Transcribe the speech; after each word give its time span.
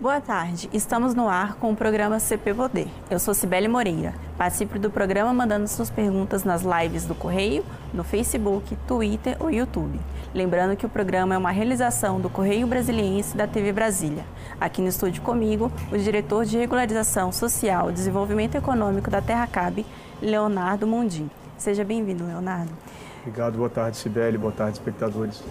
Boa 0.00 0.18
tarde, 0.18 0.70
estamos 0.72 1.14
no 1.14 1.28
ar 1.28 1.56
com 1.56 1.70
o 1.72 1.76
programa 1.76 2.18
CP 2.18 2.54
Poder. 2.54 2.88
Eu 3.10 3.18
sou 3.18 3.34
Cibele 3.34 3.68
Moreira. 3.68 4.14
Participe 4.38 4.78
do 4.78 4.90
programa 4.90 5.30
mandando 5.34 5.68
suas 5.68 5.90
perguntas 5.90 6.42
nas 6.42 6.62
lives 6.62 7.04
do 7.04 7.14
Correio, 7.14 7.62
no 7.92 8.02
Facebook, 8.02 8.74
Twitter 8.88 9.36
ou 9.38 9.50
YouTube. 9.50 10.00
Lembrando 10.34 10.74
que 10.74 10.86
o 10.86 10.88
programa 10.88 11.34
é 11.34 11.38
uma 11.38 11.50
realização 11.50 12.18
do 12.18 12.30
Correio 12.30 12.66
Brasiliense 12.66 13.36
da 13.36 13.46
TV 13.46 13.74
Brasília. 13.74 14.24
Aqui 14.58 14.80
no 14.80 14.88
estúdio 14.88 15.20
comigo, 15.20 15.70
o 15.92 15.98
diretor 15.98 16.46
de 16.46 16.56
Regularização 16.56 17.30
Social 17.30 17.90
e 17.90 17.92
Desenvolvimento 17.92 18.54
Econômico 18.54 19.10
da 19.10 19.20
Terra 19.20 19.46
Cabe, 19.46 19.84
Leonardo 20.22 20.86
Mundim. 20.86 21.30
Seja 21.58 21.84
bem-vindo, 21.84 22.24
Leonardo. 22.24 22.72
Obrigado, 23.18 23.58
boa 23.58 23.68
tarde, 23.68 23.98
Cibele, 23.98 24.38
boa 24.38 24.52
tarde, 24.52 24.78
espectadores. 24.78 25.42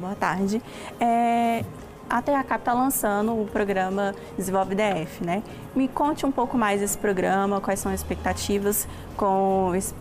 Boa 0.00 0.14
tarde. 0.14 0.62
É, 0.98 1.62
a 2.10 2.20
THCAP 2.20 2.58
está 2.58 2.74
lançando 2.74 3.40
o 3.40 3.46
programa 3.46 4.12
Desenvolve 4.36 4.74
DF, 4.74 5.24
né? 5.24 5.44
Me 5.76 5.86
conte 5.86 6.26
um 6.26 6.32
pouco 6.32 6.58
mais 6.58 6.80
desse 6.80 6.98
programa, 6.98 7.60
quais 7.60 7.78
são 7.78 7.92
as 7.92 8.00
expectativas 8.00 8.88
com 9.16 9.72
esse 9.76 9.94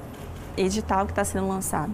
edital 0.58 1.06
que 1.06 1.12
está 1.12 1.24
sendo 1.24 1.48
lançado. 1.48 1.94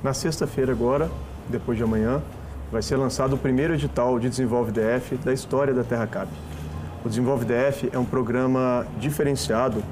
Na 0.00 0.14
sexta-feira 0.14 0.70
agora, 0.70 1.10
depois 1.48 1.76
de 1.76 1.82
amanhã, 1.82 2.22
vai 2.70 2.80
ser 2.82 2.96
lançado 2.96 3.34
o 3.34 3.38
primeiro 3.38 3.74
edital 3.74 4.16
de 4.20 4.28
Desenvolve 4.28 4.70
DF 4.70 5.16
da 5.16 5.32
história 5.32 5.74
da 5.74 5.82
TerraCap. 5.82 6.28
O 7.04 7.08
Desenvolve 7.08 7.44
DF 7.44 7.90
é 7.92 7.98
um 7.98 8.04
programa 8.04 8.86
diferenciado 8.98 9.82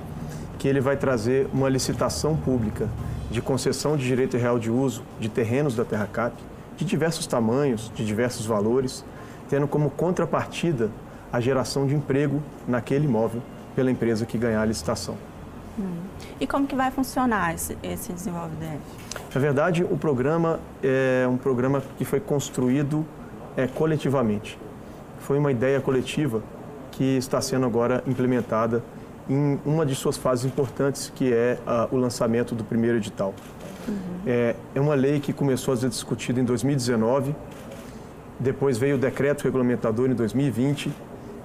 que 0.61 0.69
ele 0.69 0.81
vai 0.81 0.97
trazer 0.97 1.49
uma 1.53 1.69
licitação 1.69 2.37
pública 2.37 2.89
de 3.33 3.43
concessão 3.43 3.97
de 3.97 4.05
direito 4.05 4.37
real 4.37 4.61
de 4.61 4.71
uso 4.71 5.03
de 5.19 5.29
terrenos 5.29 5.75
da 5.75 5.85
TerraCap, 5.85 6.37
de 6.77 6.85
diversos 6.85 7.27
tamanhos, 7.27 7.91
de 7.95 8.05
diversos 8.07 8.47
valores, 8.47 9.05
tendo 9.49 9.67
como 9.67 9.91
contrapartida 9.91 10.91
a 11.33 11.41
geração 11.41 11.87
de 11.87 11.95
emprego 11.95 12.43
naquele 12.67 13.07
imóvel 13.07 13.43
pela 13.75 13.91
empresa 13.91 14.25
que 14.25 14.39
ganhar 14.39 14.63
a 14.63 14.65
licitação. 14.65 15.17
Hum. 15.79 16.03
E 16.41 16.47
como 16.47 16.67
que 16.67 16.77
vai 16.77 16.91
funcionar 16.91 17.55
esse, 17.55 17.77
esse 17.83 18.13
Desenvolve 18.13 18.55
DF? 18.57 18.79
Na 19.35 19.41
verdade, 19.41 19.83
o 19.83 19.97
programa 19.97 20.61
é 20.83 21.27
um 21.29 21.37
programa 21.37 21.83
que 21.99 22.05
foi 22.05 22.21
construído 22.21 23.05
é, 23.57 23.67
coletivamente. 23.67 24.59
Foi 25.21 25.39
uma 25.39 25.51
ideia 25.51 25.81
coletiva 25.81 26.43
que 26.93 27.17
está 27.17 27.41
sendo 27.41 27.67
agora 27.67 28.03
implementada 28.07 28.83
em 29.29 29.59
uma 29.65 29.85
de 29.85 29.95
suas 29.95 30.17
fases 30.17 30.45
importantes, 30.45 31.11
que 31.15 31.33
é 31.33 31.59
a, 31.67 31.89
o 31.91 31.97
lançamento 31.97 32.55
do 32.55 32.63
primeiro 32.63 32.99
edital. 32.99 33.35
Uhum. 33.89 33.95
É, 34.27 34.55
é 34.75 34.81
uma 34.81 34.95
lei 34.95 35.19
que 35.19 35.33
começou 35.33 35.75
a 35.75 35.77
ser 35.77 35.89
discutida 35.89 36.41
em 36.41 36.45
2019 36.45 37.35
depois 38.39 38.77
veio 38.79 38.97
o 38.97 38.99
decreto 38.99 39.45
regulamentador 39.45 40.11
em 40.11 40.15
2020 40.15 40.91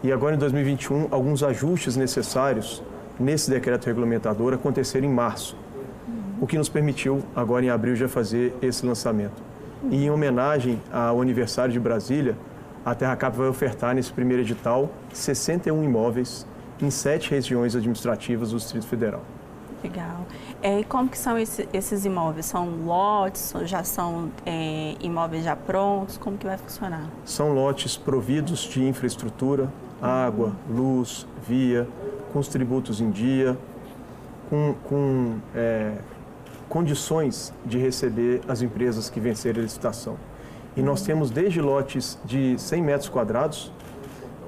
e 0.03 0.11
agora 0.11 0.35
em 0.35 0.39
2021 0.39 1.07
alguns 1.11 1.43
ajustes 1.43 1.95
necessários 1.95 2.81
nesse 3.19 3.49
decreto 3.49 3.85
regulamentador 3.85 4.53
aconteceram 4.53 5.07
em 5.07 5.11
março, 5.11 5.55
o 6.39 6.47
que 6.47 6.57
nos 6.57 6.69
permitiu 6.69 7.21
agora 7.35 7.65
em 7.65 7.69
abril 7.69 7.95
já 7.95 8.07
fazer 8.07 8.55
esse 8.61 8.85
lançamento. 8.85 9.41
E 9.89 10.05
em 10.05 10.09
homenagem 10.09 10.81
ao 10.91 11.21
aniversário 11.21 11.71
de 11.71 11.79
Brasília, 11.79 12.35
a 12.85 12.95
TerraCap 12.95 13.37
vai 13.37 13.47
ofertar 13.47 13.93
nesse 13.93 14.11
primeiro 14.11 14.43
edital 14.43 14.89
61 15.13 15.83
imóveis 15.83 16.47
em 16.81 16.89
sete 16.89 17.29
regiões 17.29 17.75
administrativas 17.75 18.51
do 18.51 18.57
Distrito 18.57 18.87
Federal. 18.87 19.21
Legal. 19.83 20.25
É, 20.61 20.81
e 20.81 20.83
como 20.83 21.07
que 21.07 21.17
são 21.17 21.37
esse, 21.37 21.67
esses 21.71 22.03
imóveis? 22.03 22.45
São 22.45 22.85
lotes, 22.85 23.53
já 23.63 23.83
são 23.83 24.29
é, 24.45 24.95
imóveis 24.99 25.43
já 25.43 25.55
prontos? 25.55 26.17
Como 26.17 26.37
que 26.37 26.45
vai 26.45 26.57
funcionar? 26.57 27.09
São 27.23 27.53
lotes 27.53 27.95
providos 27.95 28.59
de 28.61 28.85
infraestrutura, 28.85 29.71
água, 30.01 30.53
luz, 30.69 31.25
via, 31.47 31.87
com 32.33 32.39
os 32.39 32.47
tributos 32.49 32.99
em 32.99 33.09
dia, 33.09 33.57
com, 34.49 34.75
com 34.83 35.37
é, 35.55 35.93
condições 36.67 37.53
de 37.65 37.77
receber 37.77 38.41
as 38.47 38.61
empresas 38.61 39.09
que 39.09 39.19
vencerem 39.19 39.61
a 39.61 39.63
licitação. 39.63 40.17
E 40.75 40.81
nós 40.81 41.01
temos 41.01 41.31
desde 41.31 41.61
lotes 41.61 42.19
de 42.25 42.57
100 42.57 42.81
metros 42.81 43.09
quadrados 43.09 43.71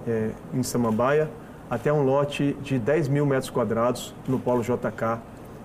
é, 0.05 0.31
em 0.53 0.61
Samambaia 0.61 1.29
até 1.71 1.91
um 1.91 2.03
lote 2.03 2.53
de 2.61 2.77
10 2.77 3.07
mil 3.07 3.25
metros 3.25 3.49
quadrados 3.49 4.13
no 4.27 4.37
Polo 4.37 4.61
JK 4.61 5.21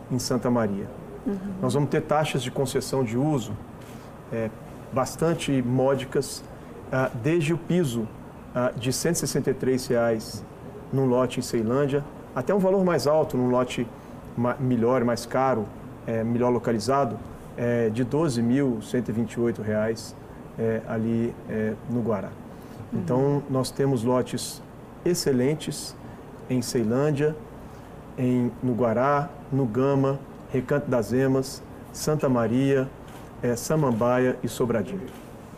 em 0.09 0.21
Santa 0.21 0.49
Maria. 0.49 0.87
Uhum. 1.27 1.37
Nós 1.61 1.75
vamos 1.75 1.91
ter 1.91 2.00
taxas 2.00 2.44
de 2.44 2.50
concessão 2.53 3.03
de 3.03 3.19
uso 3.19 3.53
é, 4.33 4.49
bastante 4.93 5.61
módicas, 5.62 6.45
ah, 6.93 7.11
desde 7.25 7.53
o 7.53 7.59
piso 7.59 8.06
ah, 8.55 8.71
de 8.77 8.93
163 8.93 9.84
reais 9.89 10.45
num 10.93 11.06
lote 11.06 11.41
em 11.41 11.43
Ceilândia, 11.43 12.05
até 12.37 12.55
um 12.55 12.61
valor 12.61 12.84
mais 12.84 13.09
alto 13.09 13.37
num 13.37 13.50
lote 13.50 13.84
melhor, 14.61 15.03
mais 15.03 15.27
caro, 15.27 15.66
é, 16.06 16.22
melhor 16.22 16.50
localizado, 16.50 17.19
é, 17.56 17.89
de 17.89 18.05
12.128 18.05 19.61
reais 19.61 20.15
é, 20.56 20.83
ali 20.87 21.34
é, 21.49 21.72
no 21.91 22.00
Guará. 22.00 22.28
Uhum. 22.28 23.00
Então, 23.00 23.43
nós 23.50 23.72
temos 23.72 24.05
lotes 24.05 24.62
excelentes 25.05 25.97
em 26.49 26.62
Ceilândia, 26.62 27.37
em, 28.17 28.51
no 28.62 28.75
Guará, 28.75 29.29
no 29.53 29.67
Gama, 29.67 30.19
Recanto 30.53 30.91
das 30.91 31.12
Emas, 31.12 31.62
Santa 31.93 32.29
Maria, 32.29 32.89
é, 33.43 33.55
Samambaia 33.57 34.39
e 34.43 34.49
Sobradinho. 34.49 35.07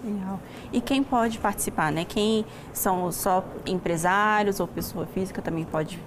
Legal. 0.05 0.41
E 0.73 0.81
quem 0.81 1.03
pode 1.03 1.39
participar, 1.39 1.91
né? 1.91 2.05
Quem 2.05 2.45
são 2.73 3.11
só 3.11 3.45
empresários 3.67 4.61
ou 4.61 4.67
pessoa 4.67 5.07
física 5.07 5.43
também 5.43 5.65
pode 5.65 5.99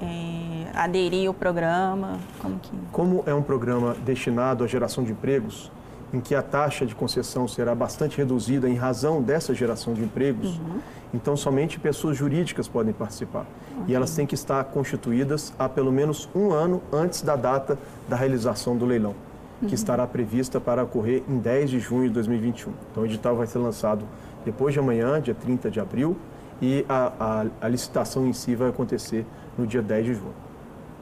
é, 0.00 0.66
aderir 0.74 1.28
ao 1.28 1.34
programa? 1.34 2.18
Como, 2.40 2.58
que... 2.58 2.70
Como 2.92 3.22
é 3.26 3.32
um 3.32 3.42
programa 3.42 3.94
destinado 4.04 4.64
à 4.64 4.66
geração 4.66 5.04
de 5.04 5.12
empregos, 5.12 5.70
em 6.16 6.20
que 6.20 6.34
a 6.34 6.40
taxa 6.40 6.86
de 6.86 6.94
concessão 6.94 7.46
será 7.46 7.74
bastante 7.74 8.16
reduzida 8.16 8.68
em 8.68 8.74
razão 8.74 9.20
dessa 9.20 9.54
geração 9.54 9.92
de 9.92 10.02
empregos, 10.02 10.58
uhum. 10.58 10.78
então 11.12 11.36
somente 11.36 11.78
pessoas 11.78 12.16
jurídicas 12.16 12.66
podem 12.66 12.94
participar. 12.94 13.44
Uhum. 13.76 13.84
E 13.86 13.94
elas 13.94 14.14
têm 14.14 14.26
que 14.26 14.34
estar 14.34 14.64
constituídas 14.64 15.52
há 15.58 15.68
pelo 15.68 15.92
menos 15.92 16.26
um 16.34 16.52
ano 16.52 16.82
antes 16.90 17.20
da 17.20 17.36
data 17.36 17.78
da 18.08 18.16
realização 18.16 18.76
do 18.78 18.86
leilão, 18.86 19.14
uhum. 19.60 19.68
que 19.68 19.74
estará 19.74 20.06
prevista 20.06 20.58
para 20.58 20.84
ocorrer 20.84 21.22
em 21.28 21.38
10 21.38 21.70
de 21.70 21.80
junho 21.80 22.08
de 22.08 22.14
2021. 22.14 22.72
Então 22.90 23.02
o 23.02 23.06
edital 23.06 23.36
vai 23.36 23.46
ser 23.46 23.58
lançado 23.58 24.06
depois 24.42 24.72
de 24.72 24.80
amanhã, 24.80 25.20
dia 25.20 25.34
30 25.34 25.70
de 25.70 25.78
abril, 25.78 26.16
e 26.62 26.86
a, 26.88 27.12
a, 27.20 27.46
a 27.60 27.68
licitação 27.68 28.26
em 28.26 28.32
si 28.32 28.54
vai 28.54 28.70
acontecer 28.70 29.26
no 29.58 29.66
dia 29.66 29.82
10 29.82 30.06
de 30.06 30.14
junho. 30.14 30.45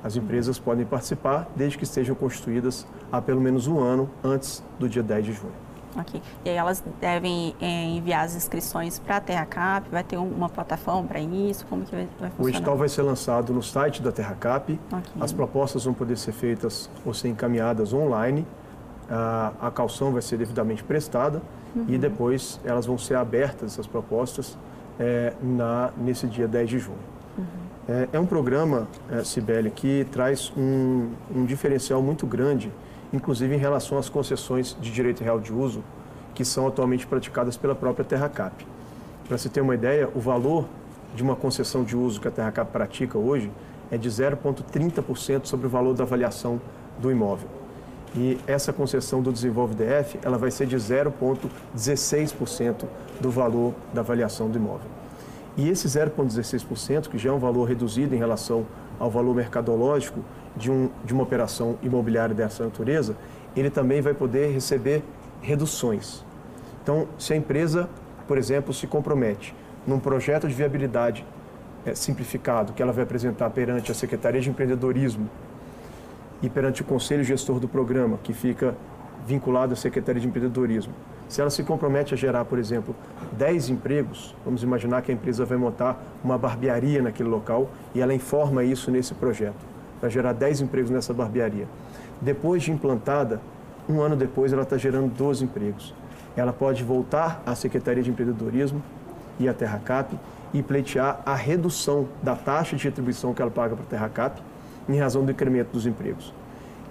As 0.05 0.17
empresas 0.17 0.59
podem 0.59 0.85
participar 0.85 1.49
desde 1.57 1.79
que 1.79 1.85
estejam 1.85 2.15
constituídas 2.15 2.87
há 3.11 3.23
pelo 3.23 3.41
menos 3.41 3.67
um 3.67 3.81
ano 3.81 4.11
antes 4.23 4.63
do 4.79 4.87
dia 4.87 5.03
10 5.03 5.25
de 5.25 5.33
junho. 5.33 5.55
Ok. 5.97 6.21
E 6.45 6.51
aí 6.51 6.57
elas 6.57 6.85
devem 7.01 7.55
é, 7.59 7.85
enviar 7.85 8.25
as 8.25 8.37
inscrições 8.37 8.99
para 8.99 9.17
a 9.17 9.21
TerraCap? 9.21 9.89
Vai 9.91 10.05
ter 10.05 10.19
uma 10.19 10.49
plataforma 10.51 11.05
para 11.09 11.21
isso? 11.21 11.65
Como 11.67 11.85
que 11.85 11.95
vai, 11.95 12.09
vai 12.21 12.31
funcionar? 12.31 12.45
O 12.45 12.49
edital 12.49 12.77
vai 12.77 12.89
ser 12.89 13.03
lançado 13.03 13.55
no 13.55 13.63
site 13.63 14.03
da 14.03 14.13
TerraCap. 14.13 14.79
Okay. 14.87 15.23
As 15.23 15.33
propostas 15.33 15.85
vão 15.85 15.95
poder 15.95 16.19
ser 16.19 16.33
feitas 16.33 16.91
ou 17.05 17.15
ser 17.15 17.29
encaminhadas 17.29 17.95
online. 17.95 18.47
A, 19.09 19.53
a 19.61 19.71
calção 19.71 20.13
vai 20.13 20.21
ser 20.21 20.37
devidamente 20.37 20.85
prestada 20.85 21.41
uhum. 21.75 21.87
e 21.89 21.97
depois 21.97 22.61
elas 22.65 22.85
vão 22.85 22.99
ser 22.99 23.15
abertas, 23.15 23.73
essas 23.73 23.87
propostas, 23.87 24.59
é, 24.99 25.33
na, 25.41 25.93
nesse 25.97 26.27
dia 26.27 26.49
10 26.49 26.69
de 26.69 26.79
junho. 26.79 27.15
É, 27.87 28.09
é 28.15 28.21
um 28.21 28.25
programa, 28.25 28.89
é, 29.11 29.71
que 29.71 30.07
traz 30.11 30.51
um, 30.57 31.11
um 31.35 31.45
diferencial 31.45 32.03
muito 32.03 32.27
grande, 32.27 32.73
inclusive 33.13 33.55
em 33.55 33.59
relação 33.59 33.99
às 33.99 34.09
concessões 34.09 34.75
de 34.81 34.91
direito 34.91 35.23
real 35.23 35.39
de 35.39 35.53
uso 35.53 35.85
que 36.35 36.45
são 36.45 36.67
atualmente 36.67 37.07
praticadas 37.07 37.57
pela 37.57 37.75
própria 37.75 38.05
TerraCap. 38.05 38.67
Para 39.29 39.39
se 39.39 39.49
ter 39.49 39.61
uma 39.61 39.75
ideia, 39.75 40.09
o 40.15 40.21
valor 40.21 40.67
de 41.15 41.23
uma 41.23 41.37
concessão 41.37 41.85
de 41.85 41.97
uso 41.97 42.21
que 42.21 42.27
a 42.27 42.31
TerraCap 42.31 42.73
pratica 42.73 43.17
hoje 43.17 43.51
é 43.91 43.97
de 43.97 44.09
0,30% 44.09 45.47
sobre 45.47 45.67
o 45.67 45.71
valor 45.71 45.95
da 45.95 46.03
avaliação 46.03 46.61
do 46.99 47.11
imóvel. 47.11 47.49
E 48.17 48.39
essa 48.47 48.73
concessão 48.73 49.23
do 49.23 49.33
Desenvolve 49.33 49.75
DF, 49.75 50.19
ela 50.23 50.39
vai 50.39 50.51
ser 50.51 50.67
de 50.67 50.77
0,16% 50.77 52.85
do 53.21 53.31
valor 53.31 53.75
da 53.93 54.01
avaliação 54.01 54.49
do 54.49 54.59
imóvel. 54.59 54.91
E 55.57 55.69
esse 55.69 55.87
0,16%, 55.87 57.09
que 57.09 57.19
já 57.19 57.31
é 57.31 57.33
um 57.33 57.39
valor 57.39 57.65
reduzido 57.65 58.15
em 58.15 58.19
relação 58.19 58.67
ao 58.99 59.11
valor 59.11 59.35
mercadológico 59.35 60.21
de, 60.57 60.71
um, 60.71 60.91
de 61.05 61.13
uma 61.13 61.23
operação 61.23 61.79
imobiliária 61.83 62.35
dessa 62.35 62.65
natureza, 62.65 63.17
ele 63.57 63.71
também 63.71 64.01
vai 64.01 64.15
poder 64.15 64.53
receber 64.53 65.03
reduções. 65.41 66.25
Então, 66.83 67.07
se 67.19 67.33
a 67.33 67.37
empresa, 67.37 67.89
por 68.27 68.37
exemplo, 68.37 68.75
se 68.75 68.87
compromete 68.87 69.55
num 69.87 70.01
projeto 70.01 70.49
de 70.49 70.55
viabilidade 70.55 71.25
é, 71.87 71.95
simplificado 71.95 72.73
que 72.73 72.83
ela 72.83 72.93
vai 72.93 73.05
apresentar 73.05 73.51
perante 73.51 73.93
a 73.93 73.95
Secretaria 73.95 74.41
de 74.41 74.51
Empreendedorismo 74.51 75.29
e 76.43 76.49
perante 76.49 76.83
o 76.83 76.85
Conselho 76.85 77.23
Gestor 77.23 77.61
do 77.61 77.69
Programa, 77.69 78.19
que 78.23 78.33
fica 78.33 78.75
vinculado 79.27 79.73
à 79.73 79.77
Secretaria 79.77 80.21
de 80.21 80.27
Empreendedorismo. 80.27 80.93
Se 81.29 81.41
ela 81.41 81.51
se 81.51 81.63
compromete 81.63 82.15
a 82.15 82.17
gerar, 82.17 82.45
por 82.45 82.59
exemplo, 82.59 82.95
10 83.33 83.71
empregos, 83.71 84.35
vamos 84.45 84.63
imaginar 84.63 85.03
que 85.03 85.11
a 85.11 85.15
empresa 85.15 85.45
vai 85.45 85.57
montar 85.57 86.01
uma 86.23 86.39
barbearia 86.39 87.03
naquele 87.03 87.29
local 87.29 87.71
e 87.95 88.01
ela 88.01 88.15
informa 88.15 88.63
isso 88.63 88.91
nesse 88.91 89.15
projeto, 89.15 89.57
vai 90.01 90.11
gerar 90.11 90.33
10 90.33 90.63
empregos 90.63 90.91
nessa 90.91 91.13
barbearia. 91.13 91.67
Depois 92.21 92.63
de 92.63 92.73
implantada, 92.73 93.41
um 93.89 94.01
ano 94.01 94.17
depois 94.17 94.53
ela 94.53 94.63
está 94.63 94.77
gerando 94.77 95.13
12 95.13 95.45
empregos. 95.45 95.95
Ela 96.37 96.53
pode 96.53 96.83
voltar 96.83 97.43
à 97.47 97.55
Secretaria 97.55 98.03
de 98.03 98.11
Empreendedorismo 98.11 98.83
e 99.39 99.49
à 99.49 99.55
Terracap 99.55 100.17
e 100.53 100.63
pleitear 100.63 101.21
a 101.27 101.35
redução 101.35 102.09
da 102.23 102.37
taxa 102.37 102.77
de 102.77 102.85
retribuição 102.85 103.35
que 103.35 103.43
ela 103.43 103.51
paga 103.51 103.75
para 103.75 103.85
a 103.85 103.89
Terracap 103.89 104.41
em 104.89 104.99
razão 104.99 105.25
do 105.25 105.33
incremento 105.33 105.73
dos 105.73 105.87
empregos. 105.87 106.33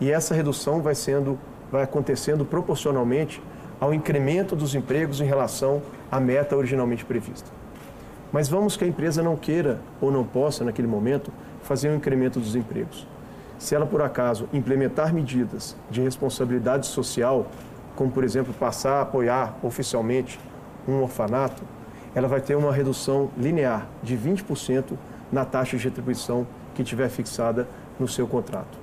E 0.02 0.12
essa 0.12 0.34
redução 0.34 0.82
vai 0.82 0.96
sendo 0.96 1.38
vai 1.72 1.82
acontecendo 1.82 2.46
proporcionalmente 2.46 3.42
ao 3.84 3.94
incremento 3.94 4.56
dos 4.56 4.74
empregos 4.76 5.20
em 5.20 5.26
relação 5.26 5.82
à 6.10 6.18
meta 6.18 6.56
originalmente 6.56 7.04
prevista. 7.04 7.52
Mas 8.32 8.48
vamos 8.48 8.78
que 8.78 8.86
a 8.86 8.88
empresa 8.88 9.22
não 9.22 9.36
queira 9.36 9.82
ou 10.00 10.10
não 10.10 10.24
possa, 10.24 10.64
naquele 10.64 10.88
momento, 10.88 11.34
fazer 11.64 11.90
um 11.90 11.98
incremento 11.98 12.40
dos 12.40 12.56
empregos. 12.56 13.06
Se 13.60 13.76
ela, 13.76 13.86
por 13.86 14.02
acaso, 14.02 14.48
implementar 14.54 15.14
medidas 15.14 15.76
de 15.92 16.00
responsabilidade 16.00 16.88
social, 16.88 17.46
como, 17.94 18.10
por 18.10 18.24
exemplo, 18.24 18.54
passar 18.54 19.00
a 19.00 19.02
apoiar 19.02 19.58
oficialmente 19.62 20.40
um 20.88 21.02
orfanato, 21.02 21.64
ela 22.16 22.30
vai 22.30 22.40
ter 22.40 22.56
uma 22.56 22.72
redução 22.72 23.32
linear 23.38 23.86
de 24.02 24.16
20% 24.16 24.94
na 25.30 25.44
taxa 25.44 25.76
de 25.76 25.84
retribuição 25.84 26.48
que 26.74 26.86
tiver 26.86 27.10
fixada 27.10 27.68
no 28.00 28.08
seu 28.08 28.28
contrato. 28.28 28.78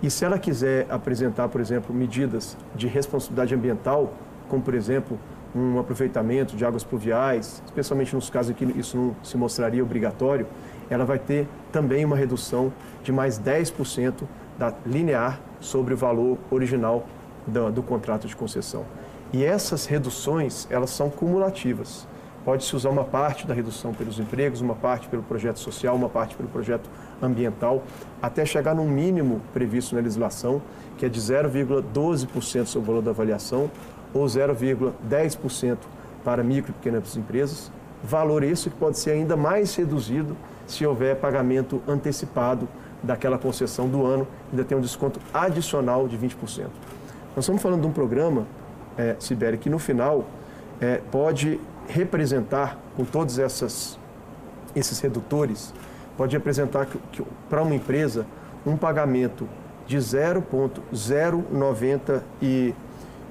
E 0.00 0.08
se 0.08 0.24
ela 0.24 0.38
quiser 0.38 0.86
apresentar, 0.88 1.48
por 1.48 1.60
exemplo, 1.60 1.92
medidas 1.92 2.56
de 2.76 2.86
responsabilidade 2.86 3.52
ambiental, 3.52 4.12
como 4.48 4.62
por 4.62 4.74
exemplo 4.74 5.18
um 5.54 5.78
aproveitamento 5.78 6.56
de 6.56 6.64
águas 6.64 6.84
pluviais, 6.84 7.62
especialmente 7.64 8.14
nos 8.14 8.28
casos 8.28 8.50
em 8.50 8.54
que 8.54 8.64
isso 8.78 8.96
não 8.96 9.16
se 9.22 9.36
mostraria 9.36 9.82
obrigatório, 9.82 10.46
ela 10.90 11.04
vai 11.04 11.18
ter 11.18 11.48
também 11.72 12.04
uma 12.04 12.16
redução 12.16 12.72
de 13.02 13.12
mais 13.12 13.38
10% 13.38 14.24
da 14.58 14.72
linear 14.84 15.40
sobre 15.60 15.94
o 15.94 15.96
valor 15.96 16.38
original 16.50 17.06
do, 17.46 17.70
do 17.70 17.82
contrato 17.82 18.26
de 18.26 18.36
concessão. 18.36 18.84
E 19.32 19.44
essas 19.44 19.86
reduções, 19.86 20.66
elas 20.70 20.90
são 20.90 21.10
cumulativas. 21.10 22.06
Pode-se 22.44 22.74
usar 22.74 22.88
uma 22.88 23.04
parte 23.04 23.46
da 23.46 23.52
redução 23.52 23.92
pelos 23.92 24.18
empregos, 24.18 24.62
uma 24.62 24.74
parte 24.74 25.06
pelo 25.08 25.22
projeto 25.22 25.58
social, 25.58 25.94
uma 25.94 26.08
parte 26.08 26.34
pelo 26.34 26.48
projeto 26.48 26.88
ambiental, 27.20 27.82
até 28.22 28.46
chegar 28.46 28.74
num 28.74 28.88
mínimo 28.88 29.42
previsto 29.52 29.94
na 29.94 30.00
legislação, 30.00 30.62
que 30.96 31.04
é 31.04 31.08
de 31.10 31.20
0,12% 31.20 32.66
sobre 32.66 32.90
o 32.90 32.92
valor 32.92 33.02
da 33.02 33.10
avaliação, 33.10 33.70
ou 34.12 34.24
0,10% 34.24 35.78
para 36.24 36.42
micro 36.42 36.70
e 36.70 36.74
pequenas 36.74 37.16
empresas, 37.16 37.70
valor 38.02 38.42
esse 38.42 38.70
que 38.70 38.76
pode 38.76 38.98
ser 38.98 39.12
ainda 39.12 39.36
mais 39.36 39.74
reduzido 39.74 40.36
se 40.66 40.86
houver 40.86 41.16
pagamento 41.16 41.82
antecipado 41.88 42.68
daquela 43.02 43.38
concessão 43.38 43.88
do 43.88 44.04
ano, 44.04 44.26
ainda 44.50 44.64
tem 44.64 44.76
um 44.76 44.80
desconto 44.80 45.20
adicional 45.32 46.06
de 46.06 46.18
20%. 46.18 46.34
Nós 47.34 47.44
estamos 47.44 47.62
falando 47.62 47.82
de 47.82 47.86
um 47.86 47.92
programa, 47.92 48.46
é, 48.96 49.16
Sibéria, 49.18 49.56
que 49.56 49.70
no 49.70 49.78
final 49.78 50.24
é, 50.80 51.00
pode 51.10 51.60
representar, 51.88 52.78
com 52.96 53.04
todos 53.04 53.38
essas, 53.38 53.98
esses 54.74 54.98
redutores, 55.00 55.72
pode 56.16 56.36
representar 56.36 56.86
que, 56.86 56.98
que 57.12 57.22
para 57.48 57.62
uma 57.62 57.74
empresa 57.74 58.26
um 58.66 58.76
pagamento 58.76 59.48
de 59.86 59.96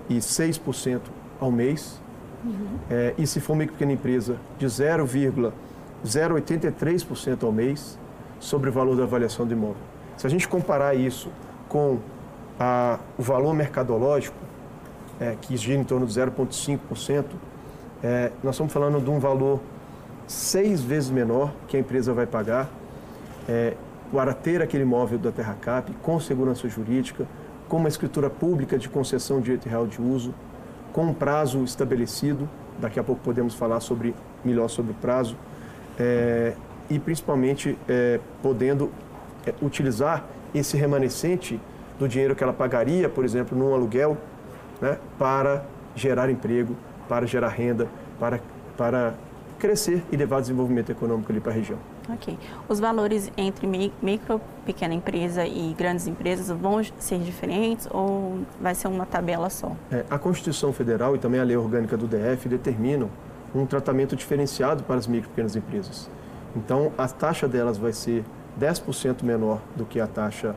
0,096% 0.09 1.01
ao 1.39 1.51
mês, 1.51 2.01
uhum. 2.43 2.79
é, 2.89 3.13
e 3.17 3.27
se 3.27 3.39
for 3.39 3.53
uma 3.53 3.65
pequena 3.65 3.93
empresa, 3.93 4.35
de 4.57 4.65
0,083% 4.65 7.43
ao 7.43 7.51
mês 7.51 7.99
sobre 8.39 8.69
o 8.69 8.73
valor 8.73 8.95
da 8.95 9.03
avaliação 9.03 9.45
do 9.45 9.53
imóvel. 9.53 9.77
Se 10.15 10.25
a 10.25 10.29
gente 10.29 10.47
comparar 10.47 10.95
isso 10.95 11.29
com 11.69 11.99
a, 12.59 12.97
o 13.17 13.21
valor 13.21 13.53
mercadológico, 13.53 14.35
é, 15.19 15.35
que 15.39 15.55
gira 15.57 15.79
em 15.79 15.83
torno 15.83 16.05
de 16.05 16.13
0,5%, 16.13 17.25
é, 18.03 18.31
nós 18.43 18.53
estamos 18.55 18.71
falando 18.71 19.03
de 19.03 19.09
um 19.09 19.17
valor 19.19 19.59
seis 20.27 20.81
vezes 20.81 21.09
menor 21.09 21.51
que 21.67 21.77
a 21.77 21.79
empresa 21.79 22.13
vai 22.13 22.27
pagar 22.27 22.69
é, 23.47 23.73
para 24.11 24.33
ter 24.33 24.61
aquele 24.61 24.83
imóvel 24.83 25.17
da 25.17 25.31
Terracap 25.31 25.91
com 26.01 26.19
segurança 26.19 26.67
jurídica, 26.69 27.25
com 27.67 27.77
uma 27.77 27.89
escritura 27.89 28.29
pública 28.29 28.77
de 28.77 28.89
concessão 28.89 29.37
de 29.37 29.45
direito 29.45 29.67
real 29.67 29.85
de 29.85 30.01
uso, 30.01 30.33
com 30.93 31.05
um 31.05 31.13
prazo 31.13 31.63
estabelecido, 31.63 32.49
daqui 32.79 32.99
a 32.99 33.03
pouco 33.03 33.21
podemos 33.21 33.53
falar 33.53 33.79
sobre, 33.79 34.15
melhor 34.43 34.67
sobre 34.67 34.91
o 34.91 34.95
prazo, 34.95 35.35
é, 35.99 36.53
e 36.89 36.97
principalmente 36.99 37.77
é, 37.87 38.19
podendo 38.41 38.91
é, 39.45 39.53
utilizar 39.61 40.25
esse 40.53 40.77
remanescente 40.77 41.59
do 41.99 42.07
dinheiro 42.07 42.35
que 42.35 42.43
ela 42.43 42.53
pagaria, 42.53 43.09
por 43.09 43.25
exemplo, 43.25 43.57
num 43.57 43.73
aluguel, 43.73 44.17
né, 44.81 44.97
para 45.17 45.65
gerar 45.95 46.29
emprego, 46.29 46.75
para 47.09 47.25
gerar 47.25 47.49
renda, 47.49 47.87
para, 48.19 48.39
para 48.77 49.13
crescer 49.59 50.03
e 50.11 50.15
levar 50.15 50.39
desenvolvimento 50.39 50.91
econômico 50.91 51.31
ali 51.31 51.41
para 51.41 51.51
a 51.51 51.55
região. 51.55 51.79
Ok. 52.09 52.37
Os 52.69 52.79
valores 52.79 53.31
entre 53.35 53.67
micro, 54.01 54.39
pequena 54.65 54.93
empresa 54.93 55.45
e 55.45 55.73
grandes 55.77 56.07
empresas 56.07 56.49
vão 56.49 56.81
ser 56.97 57.19
diferentes 57.19 57.87
ou 57.91 58.39
vai 58.61 58.73
ser 58.73 58.87
uma 58.87 59.05
tabela 59.05 59.49
só? 59.49 59.75
É, 59.91 60.05
a 60.09 60.17
Constituição 60.17 60.71
Federal 60.71 61.15
e 61.15 61.19
também 61.19 61.39
a 61.39 61.43
Lei 61.43 61.57
Orgânica 61.57 61.97
do 61.97 62.07
DF 62.07 62.47
determinam 62.47 63.09
um 63.53 63.65
tratamento 63.65 64.15
diferenciado 64.15 64.83
para 64.83 64.95
as 64.95 65.07
micro 65.07 65.27
e 65.27 65.29
pequenas 65.29 65.55
empresas. 65.55 66.09
Então, 66.55 66.91
a 66.97 67.07
taxa 67.07 67.47
delas 67.47 67.77
vai 67.77 67.93
ser 67.93 68.23
10% 68.59 69.23
menor 69.23 69.61
do 69.75 69.85
que 69.85 69.99
a 69.99 70.07
taxa 70.07 70.55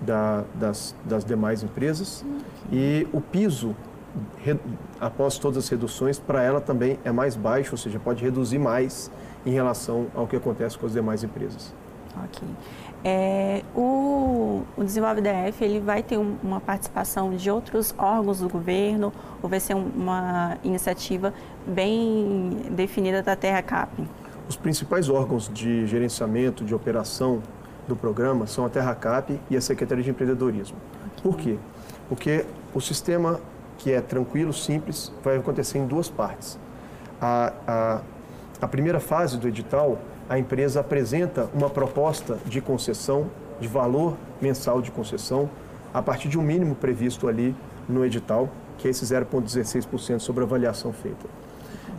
da, 0.00 0.44
das, 0.54 0.94
das 1.04 1.24
demais 1.24 1.62
empresas 1.62 2.24
e 2.72 3.06
o 3.12 3.20
piso 3.20 3.74
após 5.00 5.38
todas 5.38 5.64
as 5.64 5.68
reduções, 5.68 6.18
para 6.18 6.42
ela 6.42 6.60
também 6.60 6.98
é 7.04 7.12
mais 7.12 7.36
baixo, 7.36 7.72
ou 7.72 7.78
seja, 7.78 7.98
pode 7.98 8.22
reduzir 8.22 8.58
mais 8.58 9.10
em 9.44 9.50
relação 9.50 10.06
ao 10.14 10.26
que 10.26 10.36
acontece 10.36 10.78
com 10.78 10.86
as 10.86 10.92
demais 10.92 11.22
empresas. 11.22 11.74
Ok. 12.24 12.48
É, 13.06 13.62
o, 13.74 14.62
o 14.78 14.84
DF 14.84 15.62
ele 15.62 15.78
vai 15.78 16.02
ter 16.02 16.16
um, 16.16 16.36
uma 16.42 16.58
participação 16.58 17.36
de 17.36 17.50
outros 17.50 17.94
órgãos 17.98 18.40
do 18.40 18.48
governo 18.48 19.12
ou 19.42 19.48
vai 19.48 19.60
ser 19.60 19.74
uma 19.74 20.56
iniciativa 20.64 21.34
bem 21.66 22.62
definida 22.70 23.22
da 23.22 23.36
Terra 23.36 23.60
Cap? 23.60 23.92
Os 24.48 24.56
principais 24.56 25.10
órgãos 25.10 25.50
de 25.52 25.86
gerenciamento, 25.86 26.64
de 26.64 26.74
operação 26.74 27.42
do 27.86 27.94
programa 27.94 28.46
são 28.46 28.64
a 28.64 28.70
Terra 28.70 28.94
Cap 28.94 29.38
e 29.50 29.56
a 29.56 29.60
Secretaria 29.60 30.02
de 30.02 30.10
Empreendedorismo. 30.10 30.76
Okay. 31.18 31.22
Por 31.22 31.36
quê? 31.36 31.58
Porque 32.08 32.46
o 32.74 32.80
sistema 32.80 33.38
que 33.84 33.92
é 33.92 34.00
tranquilo, 34.00 34.50
simples, 34.50 35.12
vai 35.22 35.36
acontecer 35.36 35.76
em 35.76 35.86
duas 35.86 36.08
partes. 36.08 36.58
A, 37.20 37.52
a, 37.68 38.00
a 38.62 38.66
primeira 38.66 38.98
fase 38.98 39.36
do 39.36 39.46
edital, 39.46 39.98
a 40.26 40.38
empresa 40.38 40.80
apresenta 40.80 41.50
uma 41.52 41.68
proposta 41.68 42.38
de 42.46 42.62
concessão, 42.62 43.26
de 43.60 43.68
valor 43.68 44.16
mensal 44.40 44.80
de 44.80 44.90
concessão, 44.90 45.50
a 45.92 46.00
partir 46.00 46.30
de 46.30 46.38
um 46.38 46.42
mínimo 46.42 46.74
previsto 46.74 47.28
ali 47.28 47.54
no 47.86 48.06
edital, 48.06 48.48
que 48.78 48.88
é 48.88 48.90
esse 48.90 49.04
0,16% 49.04 50.18
sobre 50.20 50.42
a 50.42 50.46
avaliação 50.46 50.90
feita. 50.90 51.26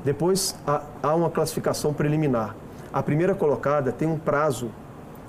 Depois, 0.03 0.55
há 1.03 1.15
uma 1.15 1.29
classificação 1.29 1.93
preliminar. 1.93 2.55
A 2.91 3.03
primeira 3.03 3.35
colocada 3.35 3.91
tem 3.91 4.07
um 4.07 4.17
prazo 4.17 4.71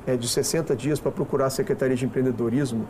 é, 0.06 0.16
de 0.16 0.26
60 0.26 0.74
dias 0.74 0.98
para 0.98 1.12
procurar 1.12 1.46
a 1.46 1.50
Secretaria 1.50 1.96
de 1.96 2.06
Empreendedorismo 2.06 2.86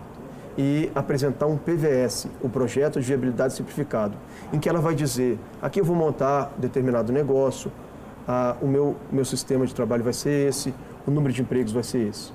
e 0.59 0.91
apresentar 0.95 1.47
um 1.47 1.57
PVS, 1.57 2.29
o 2.41 2.49
Projeto 2.49 3.01
de 3.01 3.07
Viabilidade 3.07 3.55
Simplificado, 3.55 4.17
em 4.53 4.59
que 4.59 4.69
ela 4.69 4.81
vai 4.81 4.95
dizer, 4.95 5.39
aqui 5.61 5.81
eu 5.81 5.85
vou 5.85 5.97
montar 5.97 6.53
determinado 6.57 7.13
negócio, 7.13 7.71
ah, 8.27 8.57
o 8.61 8.67
meu, 8.67 8.97
meu 9.13 9.25
sistema 9.25 9.67
de 9.67 9.75
trabalho 9.75 10.03
vai 10.03 10.13
ser 10.13 10.49
esse, 10.49 10.75
o 11.07 11.11
número 11.11 11.33
de 11.33 11.43
empregos 11.43 11.73
vai 11.73 11.83
ser 11.83 12.09
esse. 12.09 12.33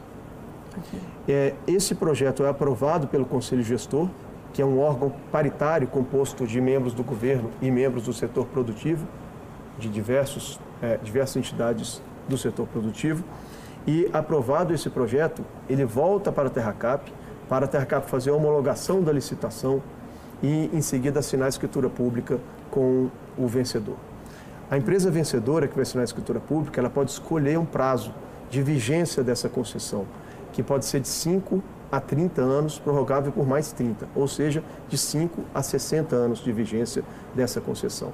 É, 1.28 1.54
esse 1.68 1.96
projeto 1.96 2.44
é 2.44 2.50
aprovado 2.50 3.08
pelo 3.08 3.26
Conselho 3.26 3.64
Gestor, 3.64 4.08
que 4.54 4.62
é 4.62 4.66
um 4.66 4.80
órgão 4.80 5.14
paritário 5.32 5.88
composto 5.88 6.46
de 6.46 6.60
membros 6.60 6.94
do 6.94 7.04
governo 7.04 7.50
e 7.62 7.72
membros 7.72 8.06
do 8.06 8.14
setor 8.14 8.46
produtivo, 8.48 9.06
de 9.78 9.90
diversos, 9.90 10.60
é, 10.82 10.98
diversas 11.04 11.38
entidades 11.38 12.02
do 12.28 12.38
setor 12.38 12.68
produtivo. 12.68 13.24
E 13.88 14.10
aprovado 14.14 14.74
esse 14.74 14.90
projeto, 14.90 15.44
ele 15.70 15.86
volta 15.86 16.32
para 16.32 16.48
a 16.48 16.52
Terracap, 16.52 17.12
para 17.52 17.66
a 17.66 17.68
Tercap 17.68 18.10
fazer 18.10 18.30
a 18.30 18.34
homologação 18.34 19.04
da 19.04 19.12
licitação 19.12 19.84
e, 20.42 20.70
em 20.72 20.80
seguida, 20.80 21.20
assinar 21.20 21.48
a 21.48 21.50
escritura 21.50 21.90
pública 21.90 22.40
com 22.72 23.10
o 23.38 23.46
vencedor. 23.46 23.98
A 24.70 24.78
empresa 24.78 25.12
vencedora 25.12 25.68
que 25.68 25.76
vai 25.76 25.82
assinar 25.82 26.04
a 26.04 26.06
escritura 26.06 26.40
pública, 26.40 26.80
ela 26.80 26.90
pode 26.90 27.12
escolher 27.12 27.60
um 27.60 27.66
prazo 27.66 28.16
de 28.50 28.64
vigência 28.64 29.22
dessa 29.22 29.50
concessão, 29.50 30.06
que 30.54 30.64
pode 30.64 30.86
ser 30.86 31.02
de 31.02 31.10
5 31.10 31.62
a 31.92 32.00
30 32.00 32.42
anos, 32.42 32.80
prorrogável 32.80 33.34
por 33.34 33.46
mais 33.46 33.74
30, 33.74 34.08
ou 34.16 34.30
seja, 34.30 34.64
de 34.88 34.98
5 34.98 35.44
a 35.54 35.62
60 35.62 36.16
anos 36.16 36.40
de 36.40 36.54
vigência 36.54 37.04
dessa 37.36 37.60
concessão. 37.60 38.14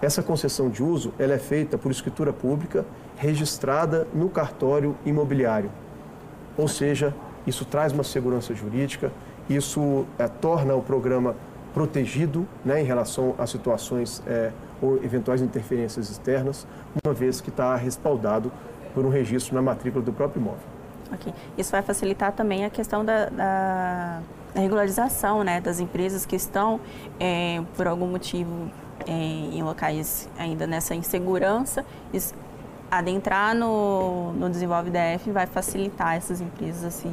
Essa 0.00 0.24
concessão 0.24 0.68
de 0.68 0.82
uso 0.82 1.14
ela 1.20 1.34
é 1.34 1.38
feita 1.38 1.78
por 1.78 1.92
escritura 1.92 2.32
pública 2.32 2.84
registrada 3.16 4.08
no 4.12 4.28
cartório 4.28 4.96
imobiliário. 5.06 5.70
Ou 6.58 6.66
seja, 6.66 7.14
isso 7.46 7.64
traz 7.64 7.92
uma 7.92 8.04
segurança 8.04 8.54
jurídica, 8.54 9.12
isso 9.48 10.06
é, 10.18 10.28
torna 10.28 10.74
o 10.74 10.82
programa 10.82 11.34
protegido 11.74 12.46
né, 12.64 12.80
em 12.82 12.84
relação 12.84 13.34
a 13.38 13.46
situações 13.46 14.22
é, 14.26 14.52
ou 14.80 14.96
eventuais 15.02 15.40
interferências 15.40 16.10
externas, 16.10 16.66
uma 17.04 17.14
vez 17.14 17.40
que 17.40 17.48
está 17.48 17.74
respaldado 17.76 18.52
por 18.94 19.06
um 19.06 19.08
registro 19.08 19.54
na 19.54 19.62
matrícula 19.62 20.04
do 20.04 20.12
próprio 20.12 20.40
imóvel. 20.40 20.60
Isso 21.56 21.70
vai 21.70 21.82
facilitar 21.82 22.32
também 22.32 22.64
a 22.64 22.70
questão 22.70 23.04
da, 23.04 23.26
da, 23.26 24.22
regularização 24.54 25.42
né, 25.42 25.60
das 25.60 25.80
empresas 25.80 26.24
que 26.24 26.36
estão, 26.36 26.80
é, 27.18 27.60
por 27.76 27.86
algum 27.86 28.06
motivo, 28.06 28.70
em 29.06 29.62
locais 29.62 30.28
ainda 30.38 30.66
nessa 30.66 30.94
insegurança. 30.94 31.84
Adentrar 32.92 33.54
no, 33.54 34.34
no 34.34 34.50
Desenvolve 34.50 34.90
DF 34.90 35.30
vai 35.30 35.46
facilitar 35.46 36.14
essas 36.14 36.42
empresas 36.42 36.84
assim, 36.84 37.10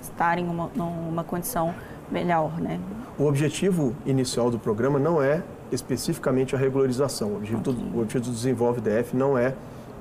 estarem 0.00 0.42
numa, 0.42 0.70
numa 0.74 1.22
condição 1.22 1.74
melhor, 2.10 2.58
né? 2.58 2.80
O 3.18 3.26
objetivo 3.26 3.94
inicial 4.06 4.50
do 4.50 4.58
programa 4.58 4.98
não 4.98 5.22
é 5.22 5.42
especificamente 5.70 6.56
a 6.56 6.58
regularização. 6.58 7.32
O 7.32 7.36
objetivo, 7.36 7.60
okay. 7.60 7.74
do, 7.74 7.98
o 7.98 8.00
objetivo 8.00 8.24
do 8.24 8.30
Desenvolve 8.30 8.80
DF 8.80 9.14
não 9.14 9.36
é 9.36 9.54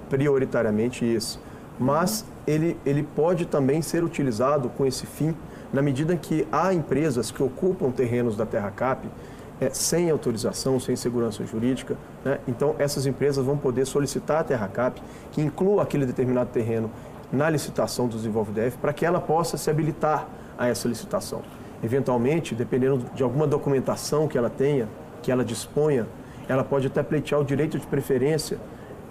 prioritariamente 0.09 1.03
esse, 1.03 1.37
mas 1.77 2.25
ele, 2.47 2.77
ele 2.85 3.03
pode 3.03 3.45
também 3.47 3.81
ser 3.81 4.05
utilizado 4.05 4.69
com 4.69 4.85
esse 4.85 5.05
fim 5.05 5.35
na 5.73 5.81
medida 5.81 6.13
em 6.13 6.17
que 6.17 6.47
há 6.53 6.73
empresas 6.73 7.31
que 7.31 7.43
ocupam 7.43 7.91
terrenos 7.91 8.37
da 8.37 8.45
Terra 8.45 8.71
Cap 8.71 9.05
é, 9.59 9.69
sem 9.71 10.09
autorização, 10.09 10.79
sem 10.79 10.95
segurança 10.95 11.45
jurídica. 11.45 11.97
Né? 12.27 12.39
Então, 12.45 12.75
essas 12.77 13.05
empresas 13.05 13.45
vão 13.45 13.57
poder 13.57 13.85
solicitar 13.85 14.41
a 14.41 14.43
Terra 14.43 14.67
Cap 14.67 15.01
que 15.31 15.41
inclua 15.41 15.83
aquele 15.83 16.05
determinado 16.05 16.49
terreno 16.49 16.91
na 17.31 17.49
licitação 17.49 18.05
do 18.05 18.17
Desenvolve 18.17 18.51
DF 18.51 18.77
para 18.79 18.91
que 18.91 19.05
ela 19.05 19.21
possa 19.21 19.55
se 19.55 19.69
habilitar 19.69 20.27
a 20.57 20.67
essa 20.67 20.89
licitação. 20.89 21.41
Eventualmente, 21.81 22.53
dependendo 22.53 23.05
de 23.15 23.23
alguma 23.23 23.47
documentação 23.47 24.27
que 24.27 24.37
ela 24.37 24.49
tenha, 24.49 24.89
que 25.23 25.31
ela 25.31 25.45
disponha, 25.45 26.05
ela 26.49 26.65
pode 26.65 26.87
até 26.87 27.01
pleitear 27.01 27.39
o 27.39 27.45
direito 27.45 27.79
de 27.79 27.87
preferência 27.87 28.59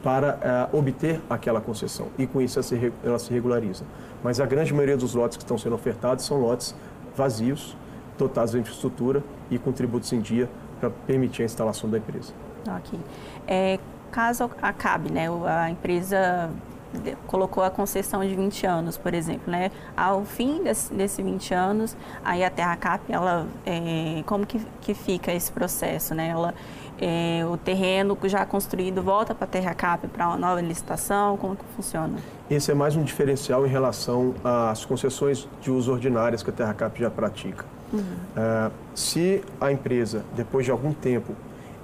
para 0.03 0.69
uh, 0.73 0.77
obter 0.77 1.21
aquela 1.29 1.61
concessão 1.61 2.09
e 2.19 2.27
com 2.27 2.41
isso 2.41 2.59
ela 2.59 2.63
se, 2.63 2.93
ela 3.03 3.19
se 3.19 3.33
regulariza. 3.33 3.85
Mas 4.23 4.41
a 4.41 4.47
grande 4.47 4.75
maioria 4.75 4.97
dos 4.97 5.15
lotes 5.15 5.39
que 5.39 5.43
estão 5.43 5.57
sendo 5.57 5.75
ofertados 5.75 6.27
são 6.27 6.39
lotes 6.39 6.75
vazios, 7.17 7.77
dotados 8.19 8.53
de 8.53 8.59
infraestrutura 8.59 9.25
e 9.51 9.59
com 9.59 9.73
tributos 9.73 10.13
em 10.13 10.21
dia 10.21 10.51
para 10.81 10.91
permitir 10.91 11.43
a 11.43 11.45
instalação 11.47 11.89
da 11.89 11.97
empresa. 11.97 12.35
Ok. 12.69 12.99
É, 13.47 13.79
caso 14.11 14.51
acabe, 14.63 15.11
né, 15.11 15.27
a 15.47 15.71
empresa 15.71 16.51
colocou 17.27 17.63
a 17.63 17.71
concessão 17.71 18.25
de 18.25 18.35
20 18.35 18.67
anos, 18.67 18.97
por 18.97 19.13
exemplo, 19.15 19.51
né? 19.51 19.71
Ao 19.97 20.25
fim 20.25 20.63
desse, 20.63 20.93
desse 20.93 21.23
20 21.23 21.53
anos, 21.53 21.97
aí 22.25 22.45
a 22.45 22.51
Terra 22.51 22.77
Cap, 22.77 23.13
ela, 23.13 23.47
é, 23.65 24.23
como 24.25 24.47
que, 24.47 24.61
que 24.81 24.95
fica 24.95 25.33
esse 25.33 25.51
processo, 25.51 26.15
né? 26.15 26.29
Ela, 26.29 26.55
é, 26.99 27.45
o 27.45 27.57
terreno 27.59 28.17
já 28.25 28.47
construído 28.47 29.03
volta 29.03 29.35
para 29.35 29.45
a 29.45 29.49
Terra 29.49 29.75
Cap 29.75 30.07
para 30.09 30.29
uma 30.29 30.37
nova 30.37 30.61
licitação, 30.61 31.37
como 31.37 31.55
que 31.55 31.65
funciona? 31.75 32.17
Esse 32.49 32.71
é 32.71 32.75
mais 32.75 32.97
um 32.97 33.03
diferencial 33.03 33.67
em 33.67 33.69
relação 33.69 34.35
às 34.43 34.85
concessões 34.85 35.47
de 35.61 35.71
uso 35.71 35.93
ordinárias 35.93 36.43
que 36.43 36.51
a 36.51 36.53
Terra 36.53 36.73
Cap 36.73 36.99
já 36.99 37.11
pratica. 37.11 37.67
Uhum. 37.93 38.01
Uh, 38.01 38.73
se 38.95 39.43
a 39.61 39.71
empresa, 39.71 40.25
depois 40.35 40.65
de 40.65 40.71
algum 40.71 40.93
tempo, 40.93 41.35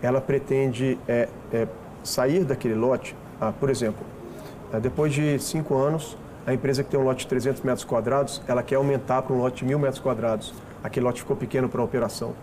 ela 0.02 0.20
pretende 0.20 0.98
é, 1.06 1.28
é, 1.52 1.66
sair 2.02 2.44
daquele 2.44 2.74
lote, 2.74 3.14
uh, 3.40 3.52
por 3.52 3.70
exemplo, 3.70 4.04
é, 4.72 4.80
depois 4.80 5.12
de 5.12 5.38
cinco 5.38 5.76
anos, 5.76 6.16
a 6.46 6.52
empresa 6.52 6.82
que 6.82 6.90
tem 6.90 6.98
um 6.98 7.04
lote 7.04 7.20
de 7.20 7.28
300 7.28 7.62
metros 7.62 7.84
quadrados, 7.84 8.42
ela 8.48 8.62
quer 8.62 8.74
aumentar 8.74 9.22
para 9.22 9.34
um 9.34 9.38
lote 9.38 9.58
de 9.58 9.64
mil 9.64 9.78
metros 9.78 10.00
quadrados. 10.00 10.52
Aquele 10.82 11.06
lote 11.06 11.20
ficou 11.20 11.36
pequeno 11.36 11.68
para 11.68 11.80
a 11.80 11.84
operação. 11.84 12.34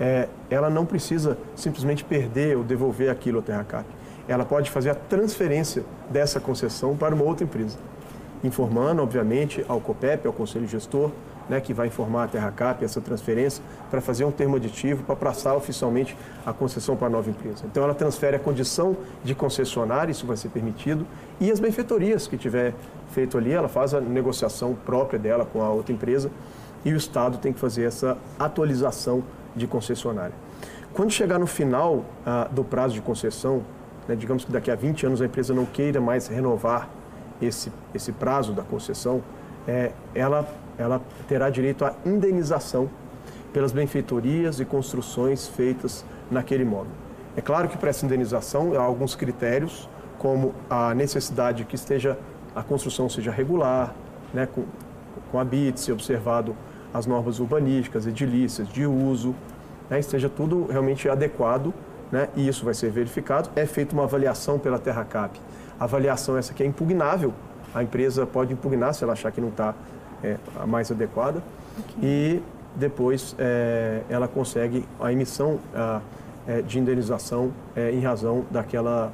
É, 0.00 0.28
ela 0.48 0.70
não 0.70 0.86
precisa 0.86 1.36
simplesmente 1.54 2.02
perder 2.02 2.56
ou 2.56 2.64
devolver 2.64 3.10
aquilo 3.10 3.38
ao 3.38 3.42
Terracap. 3.42 3.84
Ela 4.26 4.44
pode 4.44 4.70
fazer 4.70 4.90
a 4.90 4.94
transferência 4.94 5.84
dessa 6.08 6.40
concessão 6.40 6.96
para 6.96 7.14
uma 7.14 7.24
outra 7.24 7.44
empresa, 7.44 7.76
informando, 8.42 9.02
obviamente, 9.02 9.64
ao 9.68 9.80
COPEP, 9.80 10.26
ao 10.26 10.32
Conselho 10.32 10.66
Gestor, 10.66 11.10
né, 11.48 11.60
que 11.60 11.72
vai 11.72 11.86
informar 11.86 12.24
a 12.24 12.28
Terracap 12.28 12.84
essa 12.84 13.00
transferência 13.00 13.62
para 13.90 14.00
fazer 14.00 14.24
um 14.24 14.30
termo 14.30 14.56
aditivo 14.56 15.02
para 15.04 15.16
passar 15.16 15.54
oficialmente 15.54 16.16
a 16.44 16.52
concessão 16.52 16.96
para 16.96 17.06
a 17.06 17.10
nova 17.10 17.28
empresa. 17.30 17.64
Então 17.66 17.82
ela 17.82 17.94
transfere 17.94 18.36
a 18.36 18.38
condição 18.38 18.96
de 19.22 19.34
concessionária, 19.34 20.10
isso 20.10 20.26
vai 20.26 20.36
ser 20.36 20.48
permitido, 20.48 21.06
e 21.40 21.50
as 21.50 21.60
benfeitorias 21.60 22.26
que 22.26 22.36
tiver 22.36 22.74
feito 23.10 23.36
ali, 23.36 23.52
ela 23.52 23.68
faz 23.68 23.94
a 23.94 24.00
negociação 24.00 24.74
própria 24.74 25.18
dela 25.18 25.44
com 25.44 25.62
a 25.62 25.70
outra 25.70 25.92
empresa 25.92 26.30
e 26.84 26.92
o 26.92 26.96
Estado 26.96 27.38
tem 27.38 27.52
que 27.52 27.60
fazer 27.60 27.84
essa 27.84 28.16
atualização 28.38 29.22
de 29.54 29.66
concessionária. 29.66 30.34
Quando 30.92 31.10
chegar 31.10 31.38
no 31.38 31.46
final 31.46 32.04
ah, 32.26 32.48
do 32.50 32.64
prazo 32.64 32.94
de 32.94 33.00
concessão, 33.00 33.62
né, 34.08 34.16
digamos 34.16 34.44
que 34.44 34.52
daqui 34.52 34.70
a 34.70 34.74
20 34.74 35.06
anos 35.06 35.22
a 35.22 35.26
empresa 35.26 35.54
não 35.54 35.64
queira 35.64 36.00
mais 36.00 36.26
renovar 36.26 36.88
esse, 37.40 37.72
esse 37.94 38.12
prazo 38.12 38.52
da 38.52 38.62
concessão, 38.62 39.22
é, 39.66 39.92
ela 40.14 40.46
ela 40.78 41.00
terá 41.28 41.50
direito 41.50 41.84
à 41.84 41.94
indenização 42.04 42.88
pelas 43.52 43.72
benfeitorias 43.72 44.60
e 44.60 44.64
construções 44.64 45.46
feitas 45.48 46.04
naquele 46.30 46.62
imóvel. 46.62 46.92
É 47.36 47.40
claro 47.40 47.68
que 47.68 47.76
para 47.76 47.90
essa 47.90 48.04
indenização 48.04 48.74
há 48.78 48.82
alguns 48.82 49.14
critérios, 49.14 49.88
como 50.18 50.54
a 50.68 50.94
necessidade 50.94 51.64
que 51.64 51.74
esteja 51.74 52.18
a 52.54 52.62
construção 52.62 53.08
seja 53.08 53.30
regular, 53.30 53.94
né, 54.32 54.46
com, 54.46 54.64
com 55.30 55.38
a 55.38 55.44
BITS, 55.44 55.88
observado 55.88 56.54
as 56.92 57.06
normas 57.06 57.38
urbanísticas, 57.38 58.06
edilícias, 58.06 58.68
de 58.68 58.86
uso, 58.86 59.34
né, 59.88 59.98
esteja 59.98 60.28
tudo 60.28 60.66
realmente 60.70 61.08
adequado, 61.08 61.72
né, 62.10 62.28
e 62.36 62.46
isso 62.46 62.64
vai 62.64 62.74
ser 62.74 62.90
verificado. 62.90 63.48
É 63.56 63.64
feita 63.64 63.94
uma 63.94 64.04
avaliação 64.04 64.58
pela 64.58 64.78
TerraCap. 64.78 65.40
A 65.80 65.84
avaliação 65.84 66.36
essa 66.36 66.52
que 66.52 66.62
é 66.62 66.66
impugnável, 66.66 67.32
a 67.74 67.82
empresa 67.82 68.26
pode 68.26 68.52
impugnar 68.52 68.92
se 68.92 69.02
ela 69.02 69.14
achar 69.14 69.32
que 69.32 69.40
não 69.40 69.48
está 69.48 69.74
é, 70.22 70.36
a 70.56 70.66
mais 70.66 70.90
adequada. 70.90 71.42
Okay. 71.78 72.08
E 72.08 72.42
depois 72.76 73.34
é, 73.38 74.02
ela 74.08 74.28
consegue 74.28 74.84
a 75.00 75.12
emissão 75.12 75.58
a, 75.74 76.00
é, 76.46 76.62
de 76.62 76.78
indenização 76.78 77.52
é, 77.76 77.90
em 77.90 78.00
razão 78.00 78.44
daquela, 78.50 79.12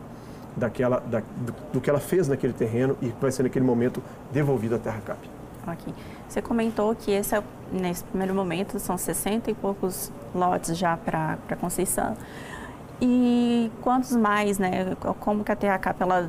daquela, 0.57 1.01
da, 1.01 1.21
do, 1.21 1.55
do, 1.75 1.81
que 1.81 1.91
ela 1.91 2.01
fez 2.01 2.29
naquele 2.29 2.53
terreno 2.53 2.97
e 3.03 3.09
vai 3.21 3.31
ser 3.31 3.43
naquele 3.43 3.65
momento 3.65 4.03
devolvido 4.33 4.77
à 4.77 4.79
Terra 4.79 5.01
Cap. 5.05 5.19
Ok. 5.67 5.93
Você 6.29 6.41
comentou 6.41 6.95
que 6.95 7.11
esse 7.11 7.35
é, 7.35 7.43
nesse 7.73 8.05
primeiro 8.05 8.35
momento 8.35 8.79
são 8.79 8.97
60 8.97 9.51
e 9.51 9.55
poucos 9.55 10.13
lotes 10.35 10.77
já 10.77 10.97
para 10.97 11.39
Conceição. 11.61 12.17
E 13.01 13.71
quantos 13.83 14.17
mais, 14.17 14.59
né? 14.59 14.97
Como 15.21 15.45
que 15.45 15.53
a 15.53 15.57
Terra 15.57 15.79
Cap 15.79 16.03
ela 16.03 16.29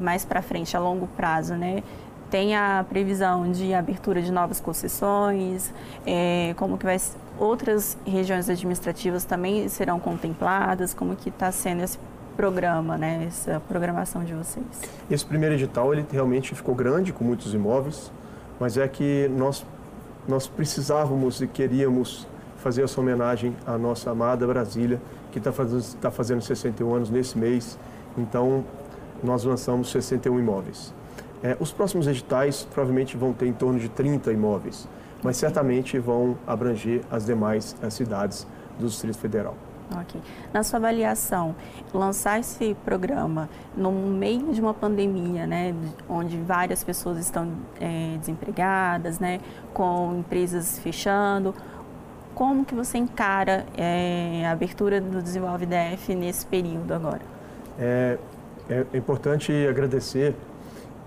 mais 0.00 0.24
para 0.24 0.42
frente, 0.42 0.76
a 0.76 0.80
longo 0.80 1.06
prazo, 1.08 1.54
né? 1.54 1.82
Tem 2.30 2.54
a 2.54 2.84
previsão 2.88 3.50
de 3.50 3.74
abertura 3.74 4.22
de 4.22 4.30
novas 4.30 4.60
concessões, 4.60 5.72
é, 6.06 6.54
como 6.56 6.78
que 6.78 6.84
vai 6.84 6.96
outras 7.38 7.96
regiões 8.06 8.48
administrativas 8.48 9.24
também 9.24 9.68
serão 9.68 9.98
contempladas, 9.98 10.94
como 10.94 11.16
que 11.16 11.30
está 11.30 11.50
sendo 11.50 11.82
esse 11.82 11.98
programa, 12.36 12.96
né, 12.96 13.24
essa 13.26 13.60
programação 13.68 14.24
de 14.24 14.32
vocês? 14.34 14.64
Esse 15.10 15.26
primeiro 15.26 15.54
edital 15.54 15.92
ele 15.92 16.06
realmente 16.10 16.54
ficou 16.54 16.74
grande 16.74 17.12
com 17.12 17.24
muitos 17.24 17.52
imóveis, 17.52 18.12
mas 18.58 18.76
é 18.76 18.86
que 18.86 19.28
nós 19.36 19.66
nós 20.28 20.46
precisávamos 20.46 21.40
e 21.40 21.46
queríamos 21.46 22.26
fazer 22.58 22.82
essa 22.82 23.00
homenagem 23.00 23.56
à 23.66 23.76
nossa 23.76 24.10
amada 24.10 24.46
Brasília, 24.46 25.00
que 25.32 25.38
está 25.38 25.50
fazendo, 25.50 25.94
tá 25.96 26.10
fazendo 26.10 26.42
61 26.42 26.94
anos 26.94 27.10
nesse 27.10 27.38
mês. 27.38 27.78
Então, 28.16 28.64
nós 29.22 29.44
lançamos 29.44 29.90
61 29.90 30.38
imóveis. 30.38 30.94
É, 31.42 31.56
os 31.58 31.72
próximos 31.72 32.06
editais 32.06 32.66
provavelmente 32.70 33.16
vão 33.16 33.32
ter 33.32 33.46
em 33.46 33.52
torno 33.52 33.78
de 33.78 33.88
30 33.88 34.32
imóveis, 34.32 34.86
mas 35.22 35.36
certamente 35.36 35.98
vão 35.98 36.36
abranger 36.46 37.02
as 37.10 37.24
demais 37.24 37.74
as 37.82 37.94
cidades 37.94 38.46
do 38.78 38.86
Distrito 38.86 39.18
Federal. 39.18 39.54
Ok. 39.98 40.20
Na 40.52 40.62
sua 40.62 40.78
avaliação, 40.78 41.56
lançar 41.92 42.38
esse 42.38 42.76
programa 42.84 43.48
no 43.76 43.90
meio 43.90 44.52
de 44.52 44.60
uma 44.60 44.72
pandemia, 44.72 45.46
né, 45.46 45.74
onde 46.08 46.36
várias 46.36 46.84
pessoas 46.84 47.18
estão 47.18 47.50
é, 47.80 48.16
desempregadas, 48.18 49.18
né, 49.18 49.40
com 49.74 50.18
empresas 50.18 50.78
fechando, 50.78 51.54
como 52.34 52.64
que 52.64 52.74
você 52.74 52.98
encara 52.98 53.66
é, 53.76 54.46
a 54.46 54.52
abertura 54.52 55.00
do 55.00 55.20
Desenvolve 55.20 55.66
DF 55.66 56.14
nesse 56.14 56.46
período 56.46 56.92
agora? 56.94 57.22
É, 57.78 58.16
é 58.68 58.96
importante 58.96 59.52
agradecer 59.66 60.34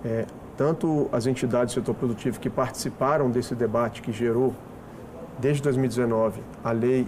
é, 0.06 0.26
tanto 0.58 1.10
as 1.12 1.26
entidades 1.26 1.74
do 1.74 1.80
setor 1.80 1.96
produtivo 1.96 2.40
que 2.40 2.50
participaram 2.50 3.30
desse 3.30 3.56
debate 3.56 4.02
que 4.02 4.12
gerou, 4.12 4.54
desde 5.40 5.64
2019, 5.64 6.42
a 6.64 6.72
lei 6.72 7.08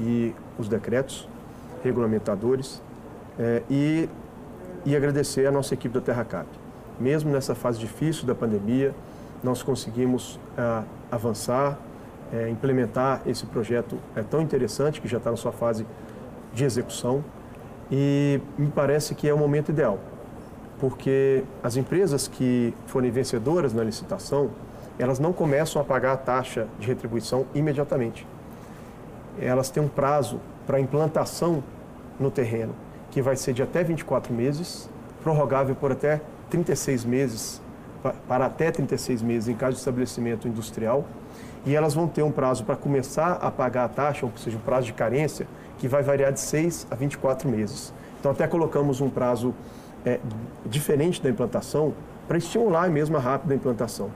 e 0.00 0.34
os 0.58 0.68
decretos 0.68 1.28
regulamentadores, 1.82 2.82
é, 3.38 3.62
e, 3.68 4.08
e 4.84 4.96
agradecer 4.96 5.46
a 5.46 5.52
nossa 5.52 5.74
equipe 5.74 5.94
da 5.94 6.00
TerraCap. 6.00 6.46
Mesmo 6.98 7.30
nessa 7.30 7.54
fase 7.54 7.78
difícil 7.78 8.26
da 8.26 8.34
pandemia, 8.34 8.94
nós 9.44 9.62
conseguimos 9.62 10.40
ah, 10.56 10.82
avançar, 11.10 11.78
é, 12.32 12.48
implementar 12.48 13.20
esse 13.26 13.44
projeto 13.46 13.98
é, 14.14 14.22
tão 14.22 14.40
interessante, 14.40 15.00
que 15.00 15.06
já 15.06 15.18
está 15.18 15.30
na 15.30 15.36
sua 15.36 15.52
fase 15.52 15.86
de 16.54 16.64
execução, 16.64 17.22
e 17.90 18.40
me 18.58 18.68
parece 18.68 19.14
que 19.14 19.28
é 19.28 19.34
o 19.34 19.38
momento 19.38 19.68
ideal, 19.68 19.98
porque 20.78 21.42
as 21.62 21.76
empresas 21.76 22.28
que 22.28 22.74
forem 22.86 23.10
vencedoras 23.10 23.72
na 23.72 23.82
licitação, 23.82 24.50
elas 24.98 25.18
não 25.18 25.32
começam 25.32 25.80
a 25.80 25.84
pagar 25.84 26.12
a 26.12 26.16
taxa 26.16 26.66
de 26.78 26.86
retribuição 26.86 27.46
imediatamente. 27.54 28.26
Elas 29.38 29.70
têm 29.70 29.82
um 29.82 29.88
prazo 29.88 30.40
para 30.66 30.80
implantação 30.80 31.62
no 32.18 32.30
terreno, 32.30 32.74
que 33.10 33.20
vai 33.20 33.36
ser 33.36 33.52
de 33.52 33.62
até 33.62 33.82
24 33.82 34.32
meses, 34.32 34.88
prorrogável 35.22 35.74
por 35.74 35.92
até 35.92 36.20
36 36.50 37.04
meses, 37.04 37.60
para 38.28 38.46
até 38.46 38.70
36 38.70 39.22
meses 39.22 39.48
em 39.48 39.54
caso 39.54 39.72
de 39.72 39.78
estabelecimento 39.78 40.48
industrial, 40.48 41.04
e 41.64 41.74
elas 41.74 41.94
vão 41.94 42.06
ter 42.06 42.22
um 42.22 42.30
prazo 42.30 42.64
para 42.64 42.76
começar 42.76 43.32
a 43.32 43.50
pagar 43.50 43.84
a 43.84 43.88
taxa, 43.88 44.24
ou 44.24 44.32
seja, 44.36 44.56
um 44.56 44.60
prazo 44.60 44.86
de 44.86 44.92
carência, 44.92 45.46
que 45.78 45.88
vai 45.88 46.02
variar 46.02 46.32
de 46.32 46.40
6 46.40 46.86
a 46.90 46.94
24 46.94 47.48
meses. 47.48 47.92
Então, 48.20 48.30
até 48.30 48.46
colocamos 48.46 49.00
um 49.00 49.10
prazo 49.10 49.54
é, 50.06 50.20
diferente 50.64 51.20
da 51.20 51.28
implantação 51.28 51.92
para 52.28 52.38
estimular 52.38 52.88
mesmo 52.88 53.16
a 53.16 53.20
rápida 53.20 53.54
implantação. 53.54 54.10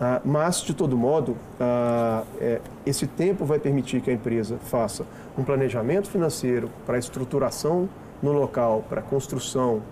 Ah, 0.00 0.20
mas, 0.24 0.60
de 0.60 0.74
todo 0.74 0.96
modo, 0.96 1.36
ah, 1.60 2.22
é, 2.40 2.60
esse 2.84 3.06
tempo 3.06 3.44
vai 3.44 3.58
permitir 3.58 4.00
que 4.00 4.10
a 4.10 4.12
empresa 4.12 4.58
faça 4.58 5.06
um 5.36 5.44
planejamento 5.44 6.08
financeiro 6.08 6.68
para 6.84 6.96
a 6.96 6.98
estruturação 6.98 7.88
no 8.22 8.32
local, 8.32 8.84
para 8.88 9.00
a 9.00 9.02
construção 9.02 9.82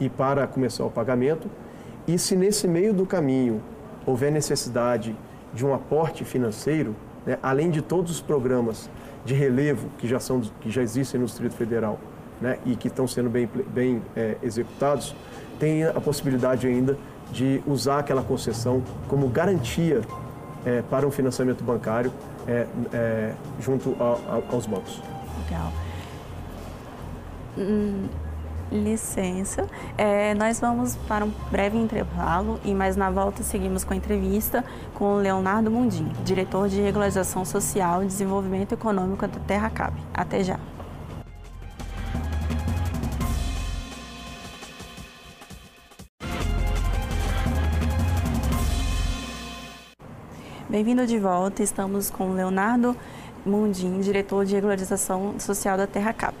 e 0.00 0.08
para 0.08 0.46
começar 0.46 0.84
o 0.84 0.90
pagamento. 0.90 1.48
E 2.06 2.18
se 2.18 2.36
nesse 2.36 2.66
meio 2.66 2.92
do 2.92 3.06
caminho 3.06 3.60
houver 4.04 4.32
necessidade 4.32 5.14
de 5.54 5.64
um 5.64 5.74
aporte 5.74 6.24
financeiro, 6.24 6.94
né, 7.24 7.38
além 7.42 7.70
de 7.70 7.82
todos 7.82 8.12
os 8.12 8.20
programas 8.20 8.90
de 9.24 9.34
relevo 9.34 9.88
que 9.98 10.06
já, 10.06 10.18
são, 10.20 10.40
que 10.60 10.70
já 10.70 10.82
existem 10.82 11.20
no 11.20 11.26
Distrito 11.26 11.54
Federal 11.54 11.98
né, 12.40 12.58
e 12.64 12.76
que 12.76 12.88
estão 12.88 13.06
sendo 13.06 13.28
bem, 13.28 13.48
bem 13.68 14.02
é, 14.16 14.36
executados, 14.42 15.14
tem 15.58 15.84
a 15.84 16.00
possibilidade 16.00 16.66
ainda 16.66 16.96
de 17.32 17.62
usar 17.66 17.98
aquela 17.98 18.22
concessão 18.22 18.82
como 19.06 19.28
garantia 19.28 20.00
é, 20.64 20.82
para 20.82 21.06
um 21.06 21.10
financiamento 21.10 21.62
bancário 21.62 22.12
é, 22.46 22.66
é, 22.92 23.34
junto 23.60 23.96
a, 24.00 24.36
a, 24.36 24.54
aos 24.54 24.66
bancos. 24.66 25.02
Legal. 25.44 25.72
Hum, 27.58 28.06
licença. 28.70 29.66
É, 29.96 30.34
nós 30.34 30.60
vamos 30.60 30.96
para 31.08 31.24
um 31.24 31.32
breve 31.50 31.76
intervalo 31.76 32.60
e 32.64 32.74
mais 32.74 32.96
na 32.96 33.10
volta 33.10 33.42
seguimos 33.42 33.84
com 33.84 33.94
a 33.94 33.96
entrevista 33.96 34.64
com 34.94 35.16
Leonardo 35.16 35.70
Mundim, 35.70 36.08
diretor 36.24 36.68
de 36.68 36.80
Regularização 36.80 37.44
Social 37.44 38.02
e 38.02 38.06
Desenvolvimento 38.06 38.72
Econômico 38.72 39.26
da 39.26 39.40
Terra 39.40 39.70
Cap. 39.70 39.92
Até 40.14 40.44
já. 40.44 40.58
Bem-vindo 50.78 51.04
de 51.08 51.18
volta. 51.18 51.60
Estamos 51.60 52.08
com 52.08 52.34
Leonardo 52.34 52.96
Mundim, 53.44 53.98
diretor 53.98 54.44
de 54.44 54.54
regularização 54.54 55.34
social 55.40 55.76
da 55.76 55.88
Terra 55.88 56.12
Cap. 56.12 56.36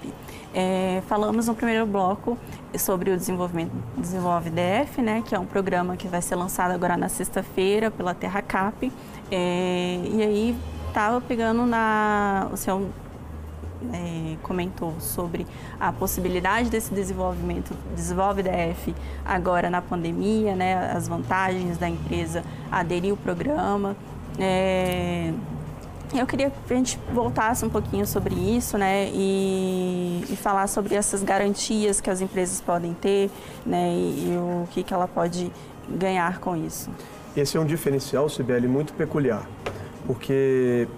É, 0.54 1.02
falamos 1.08 1.48
no 1.48 1.56
primeiro 1.56 1.84
bloco 1.84 2.38
sobre 2.78 3.10
o 3.10 3.16
desenvolvimento 3.16 3.72
Desenvolve 3.96 4.50
DF, 4.50 5.02
né, 5.02 5.24
que 5.26 5.34
é 5.34 5.38
um 5.40 5.44
programa 5.44 5.96
que 5.96 6.06
vai 6.06 6.22
ser 6.22 6.36
lançado 6.36 6.70
agora 6.70 6.96
na 6.96 7.08
sexta-feira 7.08 7.90
pela 7.90 8.14
Terra 8.14 8.40
Cap. 8.40 8.92
É, 9.28 10.00
e 10.08 10.22
aí 10.22 10.56
estava 10.86 11.20
pegando 11.20 11.66
na. 11.66 12.46
O 12.52 12.56
senhor 12.56 12.80
é, 13.92 14.36
comentou 14.40 14.94
sobre 15.00 15.48
a 15.80 15.92
possibilidade 15.92 16.70
desse 16.70 16.94
desenvolvimento, 16.94 17.74
Desenvolve 17.92 18.44
DF, 18.44 18.94
agora 19.24 19.68
na 19.68 19.82
pandemia, 19.82 20.54
né, 20.54 20.92
as 20.92 21.08
vantagens 21.08 21.76
da 21.76 21.88
empresa 21.88 22.44
aderir 22.70 23.10
ao 23.10 23.16
programa. 23.16 23.96
É, 24.38 25.32
eu 26.14 26.26
queria 26.26 26.50
que 26.50 26.72
a 26.72 26.76
gente 26.76 26.98
voltasse 27.12 27.64
um 27.64 27.68
pouquinho 27.68 28.06
sobre 28.06 28.34
isso, 28.34 28.78
né, 28.78 29.10
e, 29.12 30.24
e 30.30 30.36
falar 30.36 30.66
sobre 30.66 30.94
essas 30.94 31.22
garantias 31.22 32.00
que 32.00 32.08
as 32.08 32.20
empresas 32.20 32.60
podem 32.60 32.94
ter, 32.94 33.30
né, 33.66 33.90
e, 33.90 34.32
e 34.32 34.36
o 34.36 34.66
que, 34.68 34.82
que 34.82 34.94
ela 34.94 35.06
pode 35.06 35.52
ganhar 35.88 36.38
com 36.38 36.56
isso. 36.56 36.90
Esse 37.36 37.56
é 37.56 37.60
um 37.60 37.66
diferencial, 37.66 38.28
Sibeli, 38.28 38.66
muito 38.66 38.92
peculiar, 38.94 39.46
porque 40.06 40.88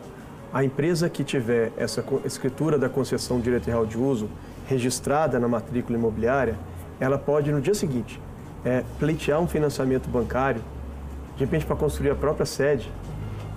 a 0.53 0.62
empresa 0.62 1.09
que 1.09 1.24
tiver 1.24 1.72
essa 1.76 2.05
escritura 2.24 2.79
da 2.79 2.88
concessão 2.88 3.38
de 3.38 3.44
direito 3.44 3.66
real 3.66 3.85
de 3.85 3.98
uso 3.98 4.29
registrada 4.66 5.38
na 5.40 5.48
matrícula 5.48 5.98
imobiliária, 5.98 6.57
ela 7.00 7.18
pode, 7.18 7.50
no 7.50 7.61
dia 7.61 7.74
seguinte, 7.74 8.20
é, 8.64 8.85
pleitear 8.98 9.40
um 9.40 9.48
financiamento 9.48 10.09
bancário, 10.09 10.62
de 11.37 11.44
repente 11.44 11.66
para 11.66 11.74
construir 11.74 12.11
a 12.11 12.14
própria 12.14 12.46
sede, 12.46 12.92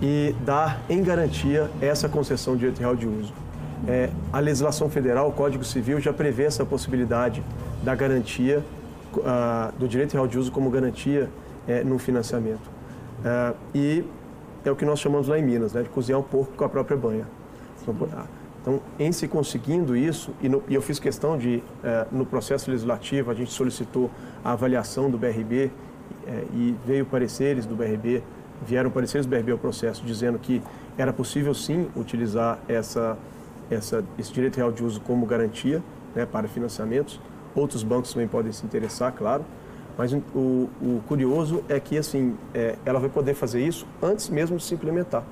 e 0.00 0.34
dar 0.44 0.80
em 0.88 1.02
garantia 1.02 1.70
essa 1.80 2.08
concessão 2.08 2.54
de 2.54 2.60
direito 2.60 2.78
real 2.80 2.96
de 2.96 3.06
uso. 3.06 3.32
É, 3.86 4.08
a 4.32 4.40
legislação 4.40 4.88
federal, 4.88 5.28
o 5.28 5.32
Código 5.32 5.64
Civil, 5.64 6.00
já 6.00 6.12
prevê 6.12 6.44
essa 6.44 6.64
possibilidade 6.64 7.42
da 7.82 7.94
garantia, 7.94 8.64
uh, 9.14 9.72
do 9.78 9.86
direito 9.86 10.14
real 10.14 10.26
de 10.26 10.38
uso 10.38 10.50
como 10.50 10.70
garantia 10.70 11.28
é, 11.68 11.84
no 11.84 11.98
financiamento. 11.98 12.66
Uh, 13.20 13.54
e 13.74 14.04
é 14.64 14.70
o 14.70 14.76
que 14.76 14.84
nós 14.84 14.98
chamamos 14.98 15.28
lá 15.28 15.38
em 15.38 15.42
Minas, 15.42 15.74
né, 15.74 15.82
de 15.82 15.88
cozinhar 15.90 16.18
um 16.18 16.22
porco 16.22 16.52
com 16.56 16.64
a 16.64 16.68
própria 16.68 16.96
banha. 16.96 17.26
Então, 17.82 18.08
ah, 18.12 18.24
então 18.62 18.80
em 18.98 19.12
se 19.12 19.28
conseguindo 19.28 19.94
isso, 19.94 20.32
e, 20.40 20.48
no, 20.48 20.62
e 20.66 20.74
eu 20.74 20.80
fiz 20.80 20.98
questão 20.98 21.36
de, 21.36 21.56
uh, 21.56 22.06
no 22.10 22.24
processo 22.24 22.70
legislativo, 22.70 23.30
a 23.30 23.34
gente 23.34 23.52
solicitou 23.52 24.10
a 24.42 24.52
avaliação 24.52 25.10
do 25.10 25.18
BRB 25.18 25.70
é, 26.26 26.44
e 26.54 26.74
veio 26.86 27.04
pareceres 27.04 27.66
do 27.66 27.74
BRB 27.74 28.22
vieram 28.66 28.90
pareceres 28.90 29.26
do 29.26 29.30
BRB 29.30 29.52
ao 29.52 29.58
processo 29.58 30.04
dizendo 30.04 30.38
que 30.38 30.62
era 30.96 31.12
possível 31.12 31.54
sim 31.54 31.88
utilizar 31.96 32.58
essa, 32.68 33.16
essa, 33.70 34.04
esse 34.18 34.32
direito 34.32 34.56
real 34.56 34.72
de 34.72 34.82
uso 34.82 35.00
como 35.00 35.26
garantia 35.26 35.82
né, 36.14 36.26
para 36.26 36.48
financiamentos. 36.48 37.20
Outros 37.54 37.82
bancos 37.82 38.12
também 38.12 38.28
podem 38.28 38.52
se 38.52 38.64
interessar, 38.64 39.12
claro. 39.12 39.44
Mas 39.96 40.12
o, 40.12 40.68
o 40.82 41.02
curioso 41.06 41.62
é 41.68 41.78
que 41.78 41.96
assim, 41.96 42.36
é, 42.52 42.76
ela 42.84 42.98
vai 42.98 43.08
poder 43.08 43.34
fazer 43.34 43.64
isso 43.64 43.86
antes 44.02 44.28
mesmo 44.28 44.56
de 44.56 44.64
se 44.64 44.74
implementar. 44.74 45.22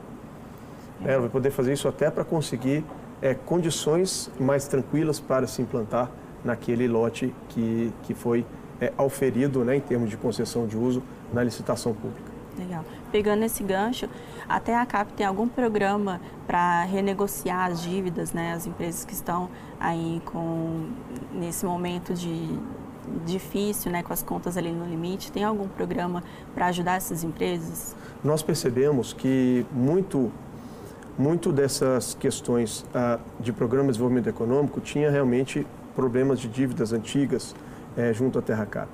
É, 1.05 1.13
ela 1.13 1.23
vai 1.23 1.31
poder 1.31 1.51
fazer 1.51 1.73
isso 1.73 1.89
até 1.89 2.11
para 2.11 2.25
conseguir 2.25 2.85
é, 3.21 3.35
condições 3.35 4.31
mais 4.39 4.69
tranquilas 4.69 5.19
para 5.19 5.47
se 5.47 5.63
implantar 5.63 6.11
naquele 6.45 6.87
lote 6.87 7.35
que, 7.49 7.93
que 8.03 8.15
foi 8.15 8.45
é, 8.81 8.93
auferido 8.97 9.65
né, 9.65 9.77
em 9.77 9.81
termos 9.81 10.11
de 10.11 10.17
concessão 10.17 10.67
de 10.67 10.77
uso 10.77 11.03
na 11.33 11.43
licitação 11.43 11.93
pública. 11.95 12.32
Legal. 12.59 12.85
Pegando 13.11 13.45
esse 13.45 13.63
gancho, 13.63 14.09
até 14.49 14.77
a 14.77 14.85
CAP 14.85 15.13
tem 15.15 15.27
algum 15.27 15.49
programa 15.49 16.21
para 16.47 16.85
renegociar 16.85 17.71
as 17.71 17.83
dívidas, 17.83 18.33
né? 18.33 18.53
As 18.53 18.67
empresas 18.67 19.05
que 19.05 19.15
estão 19.15 19.49
aí 19.81 20.21
com 20.27 20.89
nesse 21.33 21.65
momento 21.65 22.13
de 22.15 22.59
difícil, 23.25 23.91
né, 23.91 24.03
com 24.03 24.13
as 24.13 24.23
contas 24.23 24.57
ali 24.57 24.71
no 24.71 24.87
limite, 24.87 25.33
tem 25.33 25.45
algum 25.45 25.67
programa 25.69 26.23
para 26.55 26.67
ajudar 26.67 26.97
essas 26.97 27.25
empresas? 27.25 27.97
Nós 28.23 28.43
percebemos 28.43 29.13
que 29.13 29.67
muito 29.73 30.31
muito 31.19 31.53
dessas 31.53 32.15
questões 32.15 32.87
ah, 32.95 33.19
de 33.39 33.53
programa 33.53 33.89
de 33.89 33.93
desenvolvimento 33.93 34.29
econômico 34.29 34.81
tinha 34.81 35.11
realmente 35.11 35.67
problemas 35.95 36.41
de 36.41 36.49
dívidas 36.49 36.93
antigas 36.93 37.55
eh, 37.97 38.15
junto 38.15 38.39
à 38.39 38.43
Terracap. 38.43 38.89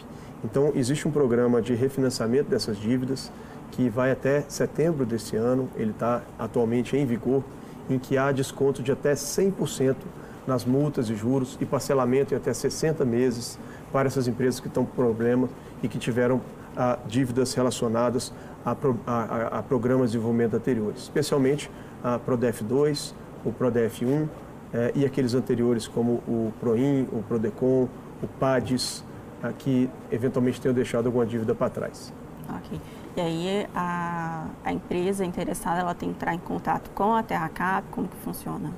Então, 0.44 0.72
existe 0.74 1.06
um 1.06 1.10
programa 1.10 1.60
de 1.60 1.74
refinanciamento 1.74 2.48
dessas 2.48 2.76
dívidas 2.76 3.32
que 3.72 3.88
vai 3.88 4.10
até 4.10 4.42
setembro 4.48 5.04
desse 5.04 5.36
ano, 5.36 5.68
ele 5.76 5.90
está 5.90 6.22
atualmente 6.38 6.96
em 6.96 7.04
vigor, 7.04 7.42
em 7.90 7.98
que 7.98 8.16
há 8.16 8.30
desconto 8.32 8.82
de 8.82 8.92
até 8.92 9.14
100% 9.14 9.96
nas 10.46 10.64
multas 10.64 11.10
e 11.10 11.14
juros 11.14 11.58
e 11.60 11.66
parcelamento 11.66 12.32
em 12.32 12.36
até 12.36 12.52
60 12.52 13.04
meses 13.04 13.58
para 13.92 14.06
essas 14.06 14.26
empresas 14.26 14.60
que 14.60 14.68
estão 14.68 14.84
com 14.84 14.94
problemas 14.94 15.50
e 15.82 15.88
que 15.88 15.98
tiveram 15.98 16.40
ah, 16.76 16.98
dívidas 17.06 17.52
relacionadas 17.54 18.32
a, 18.64 18.76
a, 19.06 19.58
a, 19.58 19.62
programas 19.62 20.10
de 20.10 20.16
desenvolvimento 20.16 20.54
anteriores, 20.54 21.02
especialmente 21.02 21.70
a 22.02 22.18
PRODEF 22.18 22.62
2, 22.62 23.14
o 23.44 23.52
PRODEF 23.52 24.04
1 24.04 24.28
eh, 24.72 24.92
e 24.94 25.04
aqueles 25.04 25.34
anteriores 25.34 25.86
como 25.88 26.14
o 26.26 26.52
PROIN, 26.60 27.08
o 27.12 27.22
PRODECON, 27.22 27.88
o 28.22 28.26
PADES, 28.38 29.04
que 29.58 29.88
eventualmente 30.10 30.60
tenham 30.60 30.74
deixado 30.74 31.06
alguma 31.06 31.26
dívida 31.26 31.54
para 31.54 31.70
trás. 31.70 32.12
Ok. 32.48 32.80
E 33.16 33.20
aí 33.20 33.66
a, 33.74 34.46
a 34.64 34.72
empresa 34.72 35.24
interessada 35.24 35.80
ela 35.80 35.94
tem 35.94 36.10
que 36.10 36.14
entrar 36.14 36.34
em 36.34 36.38
contato 36.38 36.88
com 36.94 37.14
a 37.14 37.22
TerraCap, 37.22 37.88
como 37.90 38.06
que 38.06 38.16
funciona? 38.18 38.72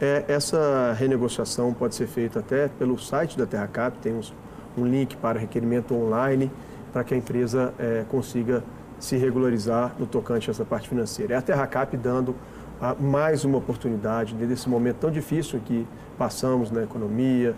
É, 0.00 0.24
essa 0.28 0.92
renegociação 0.98 1.72
pode 1.72 1.94
ser 1.94 2.06
feita 2.06 2.40
até 2.40 2.68
pelo 2.68 2.98
site 2.98 3.38
da 3.38 3.46
TerraCap, 3.46 3.96
tem 3.98 4.14
uns, 4.14 4.34
um 4.76 4.84
link 4.84 5.16
para 5.16 5.38
requerimento 5.38 5.94
online 5.94 6.50
para 6.92 7.04
que 7.04 7.14
a 7.14 7.16
empresa 7.16 7.72
é, 7.78 8.04
consiga 8.08 8.62
se 8.98 9.16
regularizar 9.16 9.94
no 9.98 10.06
tocante 10.06 10.50
a 10.50 10.52
essa 10.52 10.64
parte 10.64 10.88
financeira. 10.88 11.34
É 11.34 11.36
a 11.38 11.42
TerraCap 11.42 11.96
dando 11.96 12.34
a, 12.80 12.94
mais 12.94 13.44
uma 13.44 13.58
oportunidade 13.58 14.34
nesse 14.34 14.68
momento 14.68 14.96
tão 14.96 15.10
difícil 15.10 15.60
que 15.64 15.86
passamos 16.18 16.70
na 16.70 16.82
economia, 16.82 17.54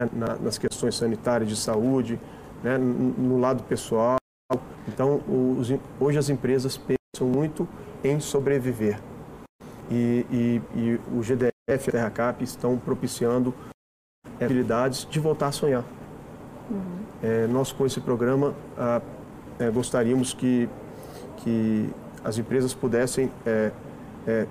na, 0.00 0.36
nas 0.36 0.58
questões 0.58 0.96
sanitárias 0.96 1.48
de 1.48 1.56
saúde, 1.56 2.18
né, 2.62 2.76
no 2.78 3.38
lado 3.38 3.62
pessoal. 3.64 4.16
Então, 4.88 5.22
os, 5.28 5.72
hoje 6.00 6.18
as 6.18 6.28
empresas 6.28 6.76
pensam 6.76 7.28
muito 7.28 7.68
em 8.02 8.20
sobreviver. 8.20 9.00
E, 9.90 10.26
e, 10.30 10.62
e 10.74 11.00
o 11.12 11.20
GDF 11.22 11.52
e 11.68 11.72
a 11.72 11.78
TerraCap 11.78 12.42
estão 12.42 12.76
propiciando 12.78 13.54
habilidades 14.40 15.06
de 15.08 15.20
voltar 15.20 15.48
a 15.48 15.52
sonhar. 15.52 15.84
Uhum. 16.70 17.04
É, 17.22 17.46
nós, 17.46 17.72
com 17.72 17.86
esse 17.86 18.00
programa, 18.00 18.54
ah, 18.76 19.00
é, 19.58 19.70
gostaríamos 19.70 20.34
que, 20.34 20.68
que 21.38 21.88
as 22.24 22.38
empresas 22.38 22.74
pudessem 22.74 23.30
é, 23.46 23.70
é, 24.26 24.46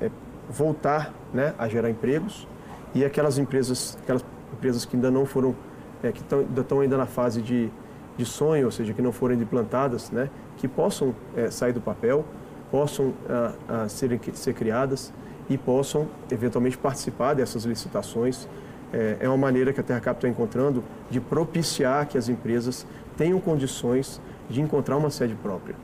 é, 0.00 0.10
voltar 0.50 1.12
né, 1.32 1.54
a 1.58 1.68
gerar 1.68 1.88
empregos 1.88 2.46
e 2.94 3.04
aquelas 3.04 3.38
empresas, 3.38 3.98
aquelas 4.02 4.24
empresas 4.52 4.84
que 4.84 4.96
ainda 4.96 5.10
não 5.10 5.24
foram, 5.24 5.54
é, 6.02 6.12
que 6.12 6.22
estão 6.58 6.80
ainda 6.80 6.96
na 6.96 7.06
fase 7.06 7.40
de, 7.40 7.70
de 8.16 8.24
sonho, 8.24 8.66
ou 8.66 8.70
seja, 8.70 8.92
que 8.92 9.02
não 9.02 9.12
foram 9.12 9.34
implantadas, 9.34 10.10
né, 10.10 10.28
que 10.56 10.68
possam 10.68 11.14
é, 11.36 11.50
sair 11.50 11.72
do 11.72 11.80
papel, 11.80 12.24
possam 12.70 13.12
a, 13.28 13.84
a 13.84 13.88
serem, 13.88 14.20
ser 14.34 14.54
criadas 14.54 15.12
e 15.48 15.58
possam 15.58 16.08
eventualmente 16.30 16.78
participar 16.78 17.34
dessas 17.34 17.64
licitações. 17.64 18.48
É, 18.92 19.18
é 19.20 19.28
uma 19.28 19.38
maneira 19.38 19.72
que 19.72 19.80
a 19.80 19.82
TerraCap 19.82 20.18
está 20.18 20.28
encontrando 20.28 20.82
de 21.10 21.20
propiciar 21.20 22.06
que 22.06 22.16
as 22.16 22.28
empresas 22.28 22.86
tenham 23.16 23.40
condições 23.40 24.20
de 24.48 24.60
encontrar 24.60 24.96
uma 24.96 25.10
sede 25.10 25.34
própria 25.34 25.74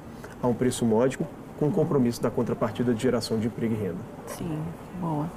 a 0.42 0.47
um 0.47 0.55
preço 0.55 0.85
módico 0.85 1.27
com 1.59 1.71
compromisso 1.71 2.23
da 2.23 2.31
contrapartida 2.31 2.94
de 2.94 3.03
geração 3.03 3.38
de 3.38 3.49
emprego 3.49 3.75
e 3.75 3.77
renda. 3.77 3.99
Sim, 4.27 4.59
boa. 5.01 5.29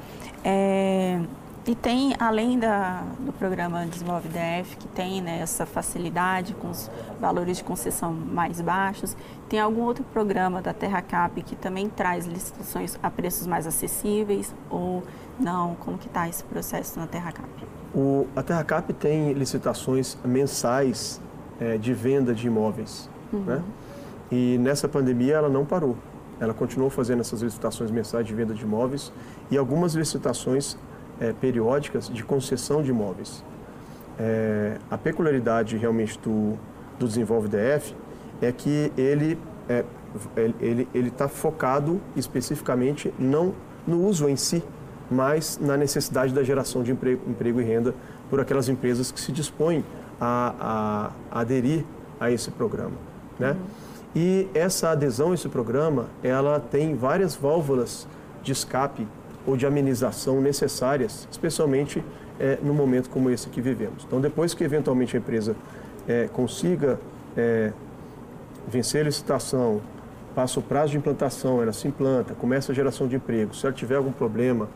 É, 0.44 1.20
e 1.66 1.76
tem, 1.76 2.16
além 2.20 2.58
da, 2.58 3.04
do 3.20 3.32
programa 3.32 3.86
Desenvolve 3.86 4.28
DF, 4.30 4.78
que 4.78 4.88
tem 4.88 5.22
né, 5.22 5.40
essa 5.42 5.64
facilidade 5.64 6.56
com 6.56 6.72
os 6.72 6.90
valores 7.20 7.58
de 7.58 7.64
concessão 7.64 8.12
mais 8.12 8.60
baixos, 8.60 9.16
tem 9.48 9.60
algum 9.60 9.82
outro 9.82 10.04
programa 10.06 10.60
da 10.60 10.74
TerraCap 10.74 11.40
que 11.44 11.56
também 11.56 11.88
traz 11.88 12.26
licitações 12.26 12.98
a 13.04 13.12
preços 13.12 13.46
mais 13.46 13.68
acessíveis 13.68 14.56
ou 14.72 15.04
não? 15.40 15.76
Como 15.76 16.00
que 16.00 16.08
está 16.08 16.28
esse 16.28 16.44
processo 16.44 17.00
na 17.00 17.06
TerraCap? 17.06 17.48
O, 17.94 18.26
a 18.36 18.42
TerraCap 18.42 18.92
tem 18.94 19.34
licitações 19.34 20.18
mensais 20.26 21.22
é, 21.60 21.78
de 21.78 21.94
venda 21.94 22.34
de 22.34 22.48
imóveis, 22.48 23.08
uhum. 23.32 23.42
né? 23.42 23.64
E 24.32 24.58
nessa 24.58 24.88
pandemia 24.88 25.36
ela 25.36 25.50
não 25.50 25.64
parou. 25.64 25.96
Ela 26.40 26.56
continuou 26.56 26.90
fazendo 26.90 27.20
essas 27.20 27.42
licitações 27.42 27.92
mensais 27.92 28.26
de 28.26 28.34
venda 28.34 28.54
de 28.54 28.64
imóveis 28.64 29.14
e 29.52 29.58
algumas 29.58 29.94
licitações 29.94 30.76
é, 31.22 31.32
periódicas 31.32 32.10
de 32.10 32.24
concessão 32.24 32.82
de 32.82 32.90
imóveis. 32.90 33.44
É, 34.20 34.78
a 34.90 34.98
peculiaridade 34.98 35.78
realmente 35.78 36.20
do, 36.20 36.58
do 37.00 37.08
Desenvolve 37.08 37.48
DF 37.48 37.96
é 38.42 38.52
que 38.52 38.92
ele 38.98 39.38
é, 39.70 39.86
ele 40.60 40.88
ele 40.94 41.08
está 41.08 41.28
focado 41.28 42.02
especificamente 42.16 43.14
não 43.18 43.54
no 43.88 44.04
uso 44.06 44.28
em 44.28 44.36
si, 44.36 44.64
mas 45.10 45.60
na 45.62 45.78
necessidade 45.78 46.34
da 46.34 46.44
geração 46.44 46.84
de 46.84 46.92
emprego, 46.92 47.22
emprego 47.30 47.62
e 47.62 47.64
renda 47.64 47.94
por 48.30 48.40
aquelas 48.40 48.68
empresas 48.68 49.12
que 49.12 49.20
se 49.20 49.32
dispõem 49.32 49.86
a, 50.20 51.12
a, 51.32 51.38
a 51.38 51.42
aderir 51.42 51.86
a 52.20 52.32
esse 52.32 52.52
programa, 52.52 52.96
né? 53.40 53.52
Uhum. 53.52 53.58
E 54.14 54.48
essa 54.54 54.90
adesão 54.90 55.32
a 55.32 55.36
esse 55.36 55.48
programa, 55.48 56.08
ela 56.22 56.60
tem 56.60 56.96
várias 56.96 57.34
válvulas 57.34 58.06
de 58.44 58.52
escape 58.52 59.08
ou 59.46 59.58
de 59.58 59.66
amenização 59.66 60.42
necessárias, 60.42 61.28
especialmente 61.32 62.04
é, 62.40 62.58
no 62.62 62.74
momento 62.74 63.10
como 63.10 63.30
esse 63.30 63.50
que 63.50 63.62
vivemos. 63.62 64.04
Então, 64.06 64.20
depois 64.20 64.54
que 64.54 64.64
eventualmente 64.64 65.16
a 65.16 65.20
empresa 65.20 65.56
é, 66.08 66.28
consiga 66.32 67.00
é, 67.36 67.72
vencer 68.68 69.02
a 69.02 69.06
licitação, 69.06 69.82
passa 70.36 70.60
o 70.60 70.64
prazo 70.64 70.92
de 70.92 70.98
implantação, 70.98 71.62
ela 71.62 71.74
se 71.74 71.88
implanta, 71.88 72.34
começa 72.34 72.72
a 72.72 72.76
geração 72.76 73.08
de 73.08 73.16
emprego. 73.16 73.54
Se 73.56 73.66
ela 73.66 73.76
tiver 73.76 73.96
algum 73.96 74.12
problema 74.12 74.70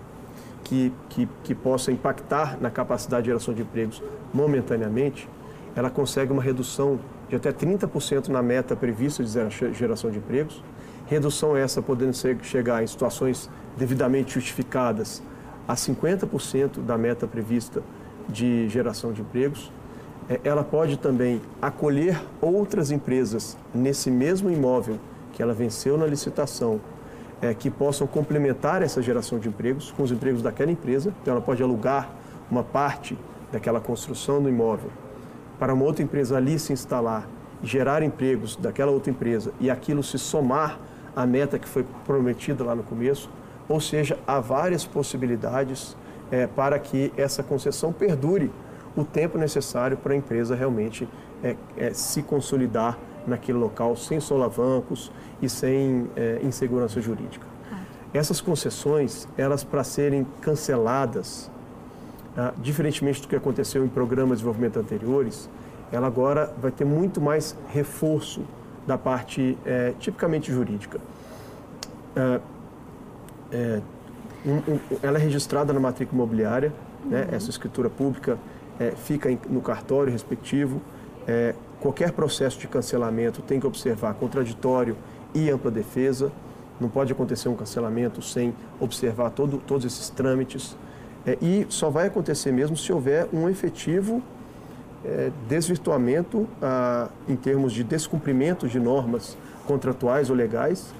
que, 0.63 0.91
que, 1.09 1.27
que 1.43 1.55
possa 1.55 1.91
impactar 1.91 2.57
na 2.59 2.69
capacidade 2.69 3.23
de 3.23 3.29
geração 3.29 3.53
de 3.53 3.61
empregos 3.61 4.01
momentaneamente, 4.33 5.29
ela 5.75 5.89
consegue 5.89 6.31
uma 6.31 6.41
redução 6.41 6.99
de 7.29 7.35
até 7.35 7.51
30% 7.51 8.27
na 8.29 8.41
meta 8.41 8.75
prevista 8.75 9.23
de 9.23 9.29
geração 9.73 10.09
de 10.09 10.17
empregos. 10.17 10.63
Redução 11.07 11.55
essa 11.55 11.81
podendo 11.81 12.13
ser, 12.13 12.37
chegar 12.43 12.83
em 12.83 12.87
situações 12.87 13.49
devidamente 13.77 14.33
justificadas 14.33 15.21
a 15.67 15.75
50% 15.75 16.81
da 16.85 16.97
meta 16.97 17.27
prevista 17.27 17.81
de 18.27 18.67
geração 18.69 19.11
de 19.11 19.21
empregos. 19.21 19.71
É, 20.29 20.39
ela 20.43 20.63
pode 20.63 20.97
também 20.97 21.41
acolher 21.61 22.19
outras 22.41 22.91
empresas 22.91 23.57
nesse 23.73 24.09
mesmo 24.09 24.49
imóvel 24.49 24.99
que 25.33 25.41
ela 25.41 25.53
venceu 25.53 25.97
na 25.97 26.05
licitação, 26.05 26.79
é, 27.41 27.53
que 27.53 27.69
possam 27.69 28.07
complementar 28.07 28.81
essa 28.81 29.01
geração 29.01 29.37
de 29.37 29.49
empregos 29.49 29.91
com 29.91 30.03
os 30.03 30.11
empregos 30.11 30.41
daquela 30.41 30.71
empresa. 30.71 31.13
Então, 31.21 31.33
ela 31.33 31.41
pode 31.41 31.61
alugar 31.61 32.09
uma 32.49 32.63
parte 32.63 33.17
daquela 33.51 33.79
construção 33.79 34.41
do 34.41 34.49
imóvel 34.49 34.89
para 35.59 35.73
uma 35.73 35.85
outra 35.85 36.03
empresa 36.03 36.37
ali 36.37 36.59
se 36.59 36.73
instalar, 36.73 37.27
gerar 37.63 38.03
empregos 38.03 38.55
daquela 38.55 38.91
outra 38.91 39.09
empresa 39.09 39.51
e 39.59 39.69
aquilo 39.69 40.03
se 40.03 40.17
somar 40.17 40.79
à 41.15 41.25
meta 41.25 41.57
que 41.57 41.67
foi 41.67 41.85
prometida 42.05 42.63
lá 42.63 42.75
no 42.75 42.83
começo. 42.83 43.29
Ou 43.67 43.79
seja, 43.79 44.17
há 44.27 44.39
várias 44.39 44.85
possibilidades 44.85 45.95
é, 46.31 46.47
para 46.47 46.77
que 46.79 47.11
essa 47.17 47.43
concessão 47.43 47.91
perdure 47.91 48.51
o 48.95 49.03
tempo 49.03 49.37
necessário 49.37 49.97
para 49.97 50.13
a 50.13 50.15
empresa 50.15 50.55
realmente 50.55 51.07
é, 51.43 51.55
é, 51.77 51.93
se 51.93 52.21
consolidar 52.21 52.97
naquele 53.27 53.57
local 53.57 53.95
sem 53.95 54.19
solavancos 54.19 55.11
e 55.41 55.49
sem 55.49 56.09
é, 56.15 56.39
insegurança 56.43 57.01
jurídica. 57.01 57.45
Ah. 57.71 57.79
Essas 58.13 58.39
concessões, 58.39 59.27
elas 59.37 59.63
para 59.63 59.83
serem 59.83 60.25
canceladas, 60.41 61.49
ah, 62.37 62.53
diferentemente 62.57 63.21
do 63.21 63.27
que 63.27 63.35
aconteceu 63.35 63.83
em 63.83 63.87
programas 63.87 64.39
de 64.39 64.43
desenvolvimento 64.43 64.77
anteriores, 64.77 65.49
ela 65.91 66.07
agora 66.07 66.53
vai 66.61 66.71
ter 66.71 66.85
muito 66.85 67.21
mais 67.21 67.57
reforço 67.69 68.41
da 68.85 68.97
parte 68.97 69.57
é, 69.65 69.93
tipicamente 69.99 70.51
jurídica. 70.51 70.99
É, 72.15 72.39
é, 73.55 73.81
um, 74.45 74.73
um, 74.73 74.79
ela 75.01 75.17
é 75.17 75.21
registrada 75.21 75.71
na 75.71 75.79
matrícula 75.79 76.21
imobiliária, 76.21 76.73
né? 77.05 77.21
uhum. 77.21 77.31
né? 77.31 77.35
essa 77.35 77.49
escritura 77.49 77.89
pública 77.89 78.37
é, 78.79 78.91
fica 78.91 79.31
em, 79.31 79.39
no 79.49 79.61
cartório 79.61 80.11
respectivo. 80.11 80.81
É, 81.27 81.55
qualquer 81.79 82.11
processo 82.11 82.59
de 82.59 82.67
cancelamento 82.67 83.41
tem 83.41 83.59
que 83.59 83.65
observar 83.65 84.13
contraditório 84.15 84.95
e 85.33 85.49
ampla 85.49 85.71
defesa. 85.71 86.31
Não 86.79 86.89
pode 86.89 87.11
acontecer 87.13 87.47
um 87.47 87.55
cancelamento 87.55 88.21
sem 88.21 88.53
observar 88.79 89.29
todo, 89.29 89.57
todos 89.65 89.85
esses 89.85 90.09
trâmites. 90.09 90.75
É, 91.25 91.37
e 91.41 91.65
só 91.69 91.89
vai 91.89 92.07
acontecer 92.07 92.51
mesmo 92.51 92.75
se 92.75 92.91
houver 92.91 93.27
um 93.33 93.49
efetivo 93.49 94.21
é, 95.03 95.31
desvirtuamento 95.47 96.47
ah, 96.61 97.09
em 97.27 97.35
termos 97.35 97.71
de 97.71 97.83
descumprimento 97.83 98.67
de 98.67 98.79
normas 98.79 99.37
contratuais 99.65 100.29
ou 100.29 100.35
legais 100.35 100.93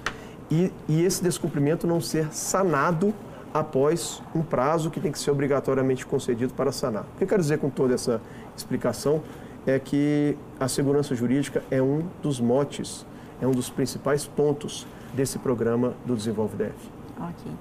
e, 0.49 0.71
e 0.87 1.03
esse 1.03 1.23
descumprimento 1.23 1.87
não 1.87 1.99
ser 1.99 2.33
sanado 2.33 3.13
após 3.53 4.21
um 4.35 4.41
prazo 4.41 4.91
que 4.91 4.99
tem 4.99 5.11
que 5.11 5.19
ser 5.19 5.31
obrigatoriamente 5.31 6.05
concedido 6.05 6.53
para 6.53 6.71
sanar. 6.71 7.03
O 7.03 7.17
que 7.17 7.23
eu 7.23 7.27
quero 7.27 7.41
dizer 7.41 7.57
com 7.57 7.69
toda 7.69 7.93
essa 7.93 8.21
explicação 8.55 9.23
é 9.65 9.79
que 9.79 10.37
a 10.59 10.67
segurança 10.67 11.15
jurídica 11.15 11.63
é 11.71 11.81
um 11.81 12.03
dos 12.21 12.39
motes, 12.39 13.05
é 13.41 13.47
um 13.47 13.51
dos 13.51 13.69
principais 13.69 14.27
pontos 14.27 14.85
desse 15.13 15.39
programa 15.39 15.93
do 16.05 16.15
Desenvolve. 16.15 16.71
Ok. 17.17 17.51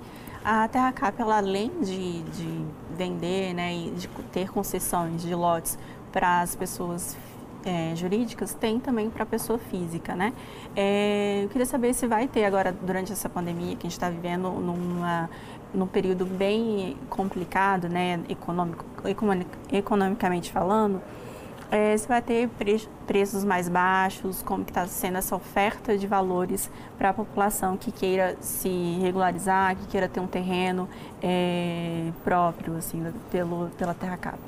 A 0.45 0.69
TerraCap, 0.69 1.23
ela, 1.23 1.39
além 1.39 1.71
de, 1.81 2.23
de 2.23 2.65
vender 2.99 3.55
né, 3.55 3.75
e 3.75 3.91
de 3.93 4.09
ter 4.31 4.51
concessões 4.51 5.23
de 5.23 5.35
lotes 5.35 5.79
para 6.13 6.43
as 6.43 6.55
pessoas 6.55 7.17
é, 7.65 7.95
jurídicas, 7.97 8.55
tem 8.55 8.79
também 8.79 9.11
para 9.11 9.23
a 9.23 9.27
pessoa 9.27 9.59
física, 9.59 10.15
né? 10.15 10.33
É, 10.77 11.43
eu 11.45 11.49
queria 11.49 11.67
saber 11.67 11.95
se 11.95 12.07
vai 12.07 12.29
ter 12.29 12.45
agora, 12.45 12.73
durante 12.73 13.13
essa 13.13 13.29
pandemia 13.29 13.77
que 13.77 13.87
a 13.87 13.91
gente 13.91 13.93
está 13.93 14.11
vivendo, 14.11 14.51
numa, 14.51 15.29
num 15.73 15.87
período 15.87 16.25
bem 16.25 16.97
complicado, 17.09 17.89
né, 17.89 18.21
econômico, 18.29 18.85
economicamente 19.73 20.53
falando, 20.53 21.01
é, 21.71 21.97
você 21.97 22.07
vai 22.07 22.23
ter 22.23 22.49
pre 22.51 22.81
preços 23.07 23.45
mais 23.45 23.69
baixos, 23.69 24.43
como 24.43 24.63
está 24.63 24.87
sendo 24.87 25.19
essa 25.19 25.37
oferta 25.37 25.99
de 25.99 26.07
valores 26.07 26.71
para 26.97 27.11
a 27.11 27.13
população 27.13 27.77
que 27.77 27.93
queira 27.93 28.37
se 28.41 28.99
regularizar, 29.03 29.77
que 29.77 29.87
queira 29.89 30.09
ter 30.09 30.21
um 30.21 30.27
terreno 30.27 30.89
é, 31.23 32.11
próprio, 32.23 32.77
assim, 32.77 33.05
pelo, 33.31 33.69
pela 33.77 33.93
Terra 33.93 34.17
Cap. 34.17 34.39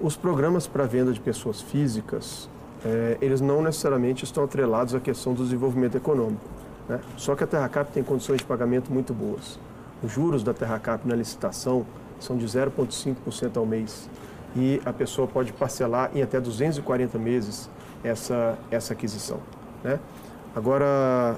Os 0.00 0.16
programas 0.16 0.66
para 0.66 0.84
venda 0.84 1.12
de 1.12 1.20
pessoas 1.20 1.60
físicas, 1.60 2.48
é, 2.84 3.18
eles 3.20 3.40
não 3.40 3.62
necessariamente 3.62 4.24
estão 4.24 4.44
atrelados 4.44 4.94
à 4.94 5.00
questão 5.00 5.34
do 5.34 5.42
desenvolvimento 5.42 5.96
econômico. 5.96 6.44
Né? 6.88 7.00
Só 7.16 7.34
que 7.34 7.44
a 7.44 7.46
Terra 7.46 7.68
Cap 7.68 7.92
tem 7.92 8.02
condições 8.02 8.38
de 8.38 8.44
pagamento 8.44 8.92
muito 8.92 9.12
boas. 9.12 9.58
Os 10.02 10.12
juros 10.12 10.42
da 10.42 10.54
Terra 10.54 10.78
Cap 10.78 11.06
na 11.06 11.14
licitação 11.14 11.84
são 12.20 12.36
de 12.36 12.46
0,5% 12.46 13.56
ao 13.56 13.66
mês 13.66 14.08
e 14.56 14.80
a 14.84 14.92
pessoa 14.92 15.26
pode 15.26 15.52
parcelar 15.52 16.10
em 16.14 16.22
até 16.22 16.40
240 16.40 17.18
meses 17.18 17.68
essa, 18.02 18.58
essa 18.70 18.92
aquisição. 18.92 19.40
Né? 19.82 19.98
Agora, 20.54 21.36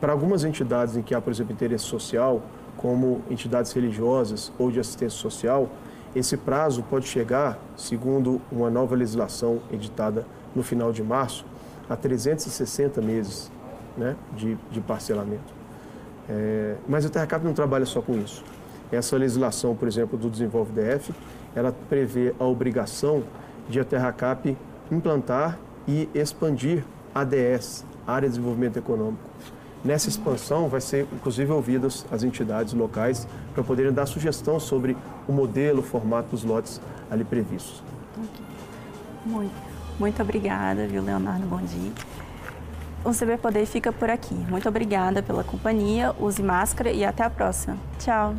para 0.00 0.12
algumas 0.12 0.44
entidades 0.44 0.96
em 0.96 1.02
que 1.02 1.14
há, 1.14 1.20
por 1.20 1.32
exemplo, 1.32 1.52
interesse 1.52 1.84
social, 1.84 2.42
como 2.76 3.22
entidades 3.30 3.72
religiosas 3.72 4.52
ou 4.58 4.70
de 4.70 4.80
assistência 4.80 5.18
social, 5.18 5.68
esse 6.14 6.36
prazo 6.36 6.82
pode 6.82 7.06
chegar, 7.06 7.58
segundo 7.76 8.40
uma 8.50 8.70
nova 8.70 8.94
legislação 8.94 9.60
editada 9.72 10.26
no 10.54 10.62
final 10.62 10.92
de 10.92 11.02
março, 11.02 11.44
a 11.88 11.96
360 11.96 13.00
meses 13.00 13.50
né, 13.96 14.16
de, 14.36 14.56
de 14.70 14.80
parcelamento. 14.80 15.52
É, 16.28 16.76
mas 16.86 17.04
a 17.06 17.08
TerraCap 17.08 17.44
não 17.44 17.54
trabalha 17.54 17.86
só 17.86 18.00
com 18.00 18.16
isso. 18.18 18.44
Essa 18.90 19.16
legislação, 19.16 19.74
por 19.74 19.86
exemplo, 19.86 20.18
do 20.18 20.30
Desenvolve 20.30 20.72
DF, 20.72 21.12
ela 21.54 21.74
prevê 21.88 22.34
a 22.38 22.44
obrigação 22.44 23.22
de 23.68 23.80
a 23.80 23.84
TerraCap 23.84 24.56
implantar 24.90 25.58
e 25.86 26.08
expandir 26.14 26.84
ADS, 27.14 27.84
Área 28.06 28.28
de 28.28 28.34
Desenvolvimento 28.34 28.78
Econômico. 28.78 29.22
Nessa 29.84 30.08
expansão, 30.08 30.68
vai 30.68 30.80
ser 30.80 31.06
inclusive 31.12 31.52
ouvidas 31.52 32.04
as 32.10 32.22
entidades 32.22 32.74
locais 32.74 33.28
para 33.54 33.62
poderem 33.62 33.92
dar 33.92 34.06
sugestão 34.06 34.58
sobre 34.58 34.96
o 35.28 35.32
modelo, 35.32 35.80
o 35.80 35.82
formato 35.82 36.30
dos 36.30 36.42
lotes 36.42 36.80
ali 37.10 37.22
previstos. 37.22 37.82
Muito, 39.24 39.52
muito 39.98 40.22
obrigada, 40.22 40.86
viu, 40.86 41.02
Leonardo? 41.02 41.46
Bom 41.46 41.58
dia. 41.58 41.92
O 43.04 43.12
CB 43.12 43.36
Poder 43.38 43.66
fica 43.66 43.92
por 43.92 44.10
aqui. 44.10 44.34
Muito 44.34 44.68
obrigada 44.68 45.22
pela 45.22 45.44
companhia, 45.44 46.14
use 46.18 46.42
máscara 46.42 46.90
e 46.90 47.04
até 47.04 47.22
a 47.22 47.30
próxima. 47.30 47.76
Tchau! 47.98 48.34